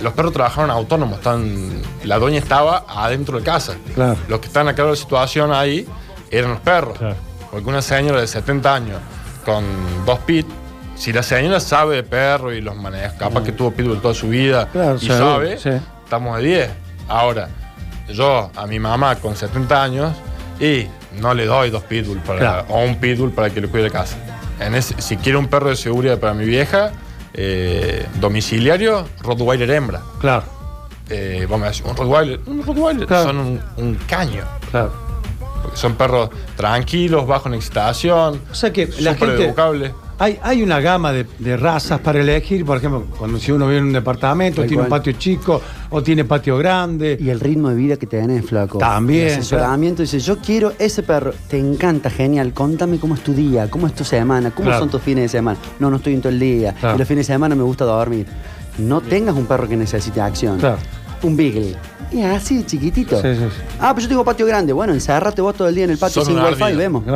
los 0.01 0.13
perros 0.13 0.33
trabajaron 0.33 0.71
autónomos, 0.71 1.19
están, 1.19 1.81
la 2.05 2.19
dueña 2.19 2.39
estaba 2.39 2.85
adentro 2.89 3.39
de 3.39 3.45
casa. 3.45 3.75
Claro. 3.95 4.17
Los 4.29 4.41
que 4.41 4.47
están 4.47 4.69
a 4.69 4.75
cargo 4.75 4.91
de 4.93 4.97
la 4.97 5.03
situación 5.03 5.53
ahí 5.53 5.87
eran 6.31 6.51
los 6.53 6.61
perros. 6.61 6.99
Claro. 6.99 7.17
Porque 7.51 7.69
una 7.69 7.83
señora 7.83 8.21
de 8.21 8.27
70 8.27 8.75
años 8.75 8.99
con 9.45 9.65
dos 10.07 10.19
pit, 10.21 10.47
si 10.95 11.13
la 11.13 11.23
señora 11.23 11.59
sabe 11.61 11.97
de 11.97 12.03
perro 12.05 12.53
y 12.53 12.61
los 12.61 12.77
maneja, 12.77 13.17
capaz 13.19 13.43
que 13.43 13.53
tuvo 13.53 13.73
pitbull 13.73 14.01
toda 14.01 14.15
su 14.15 14.29
vida 14.29 14.69
Claro, 14.73 14.97
y 15.01 15.07
sabe, 15.07 15.59
sí. 15.59 15.71
estamos 16.05 16.37
de 16.39 16.43
10. 16.45 16.71
Ahora, 17.09 17.49
yo 18.09 18.51
a 18.55 18.67
mi 18.67 18.79
mamá 18.79 19.17
con 19.17 19.37
70 19.37 19.83
años 19.83 20.13
y 20.61 20.87
no 21.21 21.35
le 21.35 21.47
doy 21.47 21.71
dos 21.71 21.83
pitbull 21.85 22.19
para, 22.19 22.39
Claro. 22.39 22.65
o 22.69 22.81
un 22.85 22.97
pitbull 22.97 23.31
para 23.33 23.51
que 23.51 23.61
le 23.61 23.69
cuide 23.69 23.91
casa. 23.91 24.17
En 24.61 24.75
ese- 24.75 25.01
si 25.01 25.17
quiero 25.17 25.39
un 25.39 25.49
perro 25.49 25.71
de 25.71 25.77
seguridad 25.77 26.19
para 26.19 26.35
mi 26.35 26.45
vieja, 26.45 26.93
eh, 27.35 28.07
domiciliario, 28.21 29.07
Rottweiler 29.21 29.71
hembra. 29.71 30.01
Claro, 30.21 30.45
Eh, 31.09 31.47
vamos 31.51 31.67
a 31.67 31.69
decir, 31.71 31.85
un 31.87 31.97
Rottweiler, 31.97 32.41
un 32.47 32.65
Rottweiler 32.65 33.07
Claro. 33.07 33.25
son 33.25 33.39
un, 33.39 33.61
un 33.77 33.95
caño. 34.07 34.45
claro. 34.71 34.93
Porque 35.63 35.77
son 35.77 35.95
perros 35.95 36.31
tranquilos, 36.57 37.27
bajo 37.27 37.49
en 37.49 37.55
excitación, 37.55 38.41
O 38.51 38.55
sea 38.55 38.73
que 38.73 38.87
la 39.01 39.15
gente. 39.15 39.45
educables. 39.45 39.93
Hay, 40.19 40.39
hay 40.43 40.63
una 40.63 40.81
gama 40.81 41.13
de, 41.13 41.27
de 41.39 41.57
razas 41.57 42.01
para 42.01 42.21
elegir, 42.21 42.65
por 42.65 42.79
ejemplo, 42.79 43.05
cuando 43.19 43.39
si 43.39 43.51
uno 43.53 43.67
vive 43.67 43.79
en 43.79 43.87
un 43.87 43.93
departamento, 43.93 44.61
Tal 44.63 44.69
tiene 44.69 44.83
un 44.85 44.89
patio 44.89 45.13
chico 45.15 45.61
o 45.93 46.03
tiene 46.03 46.25
patio 46.25 46.57
grande. 46.59 47.17
Y 47.21 47.29
el 47.31 47.39
ritmo 47.41 47.69
de 47.69 47.75
vida 47.77 47.97
que 47.97 48.07
tenés, 48.07 48.45
flaco. 48.47 48.79
También, 48.79 49.29
El 49.29 49.33
asesoramiento. 49.35 50.03
Dice, 50.03 50.19
yo 50.19 50.39
quiero 50.39 50.73
ese 50.79 51.03
perro. 51.03 51.33
Te 51.49 51.59
encanta, 51.59 52.11
genial. 52.11 52.53
Contame 52.53 52.99
cómo 52.99 53.15
es 53.15 53.21
tu 53.23 53.33
día, 53.35 53.69
cómo 53.71 53.87
es 53.87 53.95
tu 53.95 54.05
semana, 54.05 54.51
cómo 54.51 54.67
Claro. 54.67 54.81
son 54.81 54.91
tus 54.91 55.03
fines 55.03 55.25
de 55.25 55.29
semana. 55.29 55.59
No, 55.79 55.91
no 55.91 55.97
estoy 55.99 56.15
en 56.15 56.21
todo 56.21 56.33
el 56.33 56.41
día. 56.41 56.75
Claro. 56.81 56.97
Y 56.97 56.99
los 56.99 57.07
fines 57.09 57.27
de 57.27 57.33
semana 57.35 57.55
me 57.55 57.63
gusta 57.63 57.85
dormir. 57.85 58.27
No 58.79 59.01
tengas 59.03 59.37
un 59.37 59.45
perro 59.47 59.69
que 59.69 59.77
necesite 59.77 60.21
acción. 60.21 60.59
Claro. 60.59 60.79
Un 61.23 61.37
beagle. 61.37 61.77
Y 62.11 62.23
así 62.23 62.65
chiquitito. 62.65 63.21
Sí, 63.23 63.35
sí, 63.35 63.41
sí. 63.41 63.63
Ah, 63.81 63.93
pero 63.95 64.03
yo 64.03 64.09
tengo 64.09 64.25
patio 64.25 64.45
grande. 64.45 64.73
Bueno, 64.73 64.93
encerrate 64.93 65.41
vos 65.41 65.55
todo 65.55 65.69
el 65.69 65.75
día 65.75 65.85
en 65.85 65.91
el 65.91 65.99
patio 65.99 66.25
sin 66.25 66.39
wifi 66.39 66.65
y 66.65 66.77
vemos. 66.77 67.05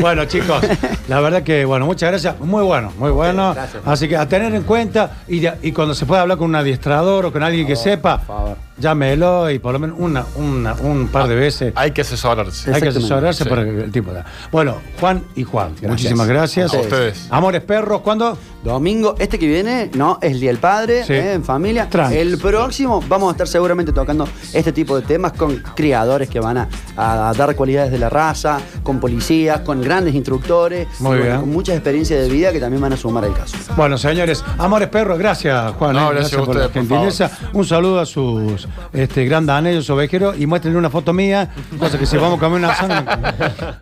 Bueno, 0.00 0.26
chicos, 0.26 0.62
la 1.08 1.20
verdad 1.20 1.42
que, 1.42 1.64
bueno, 1.64 1.86
muchas 1.86 2.10
gracias. 2.10 2.38
Muy 2.40 2.62
bueno, 2.62 2.92
muy 2.98 3.10
bueno. 3.10 3.54
gracias. 3.54 3.82
Así 3.86 4.06
que 4.08 4.16
a 4.18 4.28
tener 4.28 4.54
en 4.54 4.62
cuenta 4.64 5.12
y, 5.26 5.40
de- 5.40 5.54
y 5.62 5.72
cuando 5.72 5.94
se 5.94 6.04
pueda 6.04 6.20
hablar 6.22 6.36
con 6.36 6.48
un 6.50 6.56
adiestrador 6.56 7.24
o 7.26 7.32
con 7.32 7.42
alguien 7.42 7.66
que 7.66 7.74
sepa, 7.74 8.18
favor. 8.18 8.56
Llámelo 8.80 9.50
y 9.50 9.58
por 9.58 9.72
lo 9.72 9.78
menos 9.78 9.96
una, 9.98 10.24
una- 10.36 10.74
un 10.74 11.08
par 11.08 11.28
de 11.28 11.34
veces. 11.34 11.72
Hay 11.76 11.90
que 11.92 12.02
asesorarse. 12.02 12.72
Hay 12.72 12.80
que 12.82 12.88
asesorarse 12.88 13.44
Sí. 13.44 13.48
por 13.48 13.58
el, 13.58 13.68
el 13.82 13.92
tipo 13.92 14.12
de. 14.12 14.22
Bueno, 14.52 14.76
Juan 15.00 15.22
y 15.36 15.44
Juan, 15.44 15.74
muchísimas 15.82 16.26
gracias. 16.26 16.72
A 16.74 16.78
ustedes. 16.80 17.26
Amores 17.30 17.62
perros, 17.62 18.00
¿cuándo? 18.02 18.36
Domingo, 18.64 19.14
este 19.18 19.38
que 19.38 19.46
viene, 19.46 19.88
no, 19.94 20.18
es 20.20 20.32
el 20.32 20.40
Día 20.40 20.50
del 20.50 20.58
Padre, 20.58 21.04
Sí. 21.04 21.12
eh, 21.12 21.34
en 21.34 21.44
familia. 21.44 21.88
Tranqui. 21.88 22.16
El 22.16 22.38
próximo 22.38 23.02
vamos 23.08 23.28
a 23.28 23.32
estar 23.32 23.46
seguramente 23.46 23.92
tocando 23.92 24.28
este 24.52 24.72
tipo 24.72 24.96
de 25.00 25.06
temas 25.06 25.32
con 25.32 25.56
criadores 25.76 26.28
que 26.28 26.40
van 26.40 26.58
a, 26.58 26.68
a 26.96 27.32
dar 27.36 27.54
cualidades 27.54 27.92
de 27.92 27.98
la 27.98 28.08
raza, 28.10 28.58
con 28.82 28.98
policías, 28.98 29.60
con 29.60 29.80
grandes 29.80 30.14
instructores, 30.14 30.88
Muy 31.00 31.18
bien. 31.18 31.40
con 31.40 31.50
muchas 31.50 31.76
experiencias 31.76 32.20
de 32.20 32.28
vida 32.28 32.52
que 32.52 32.58
también 32.60 32.82
van 32.82 32.92
a 32.92 32.96
sumar 32.96 33.24
al 33.24 33.32
caso. 33.34 33.56
Bueno, 33.76 33.96
señores, 33.96 34.44
amores 34.58 34.88
perros, 34.88 35.18
gracias, 35.18 35.72
Juan. 35.74 35.94
No, 35.94 36.10
eh, 36.10 36.14
gracias 36.16 36.40
a 36.40 36.44
por 36.44 36.56
la 36.56 36.62
por 36.64 36.72
gentileza. 36.72 37.30
Un 37.52 37.64
saludo 37.64 38.00
a 38.00 38.06
sus 38.06 38.67
este, 38.92 39.24
grandes 39.24 39.54
anillos 39.54 39.90
ovejeros 39.90 40.38
y 40.38 40.46
muéstrenle 40.46 40.78
una 40.78 40.90
foto 40.90 41.12
mía, 41.12 41.50
cosa 41.78 41.98
que 41.98 42.06
si 42.06 42.16
vamos 42.16 42.38
a 42.38 42.40
comer 42.40 42.58
una 42.58 42.70
asado. 42.70 42.94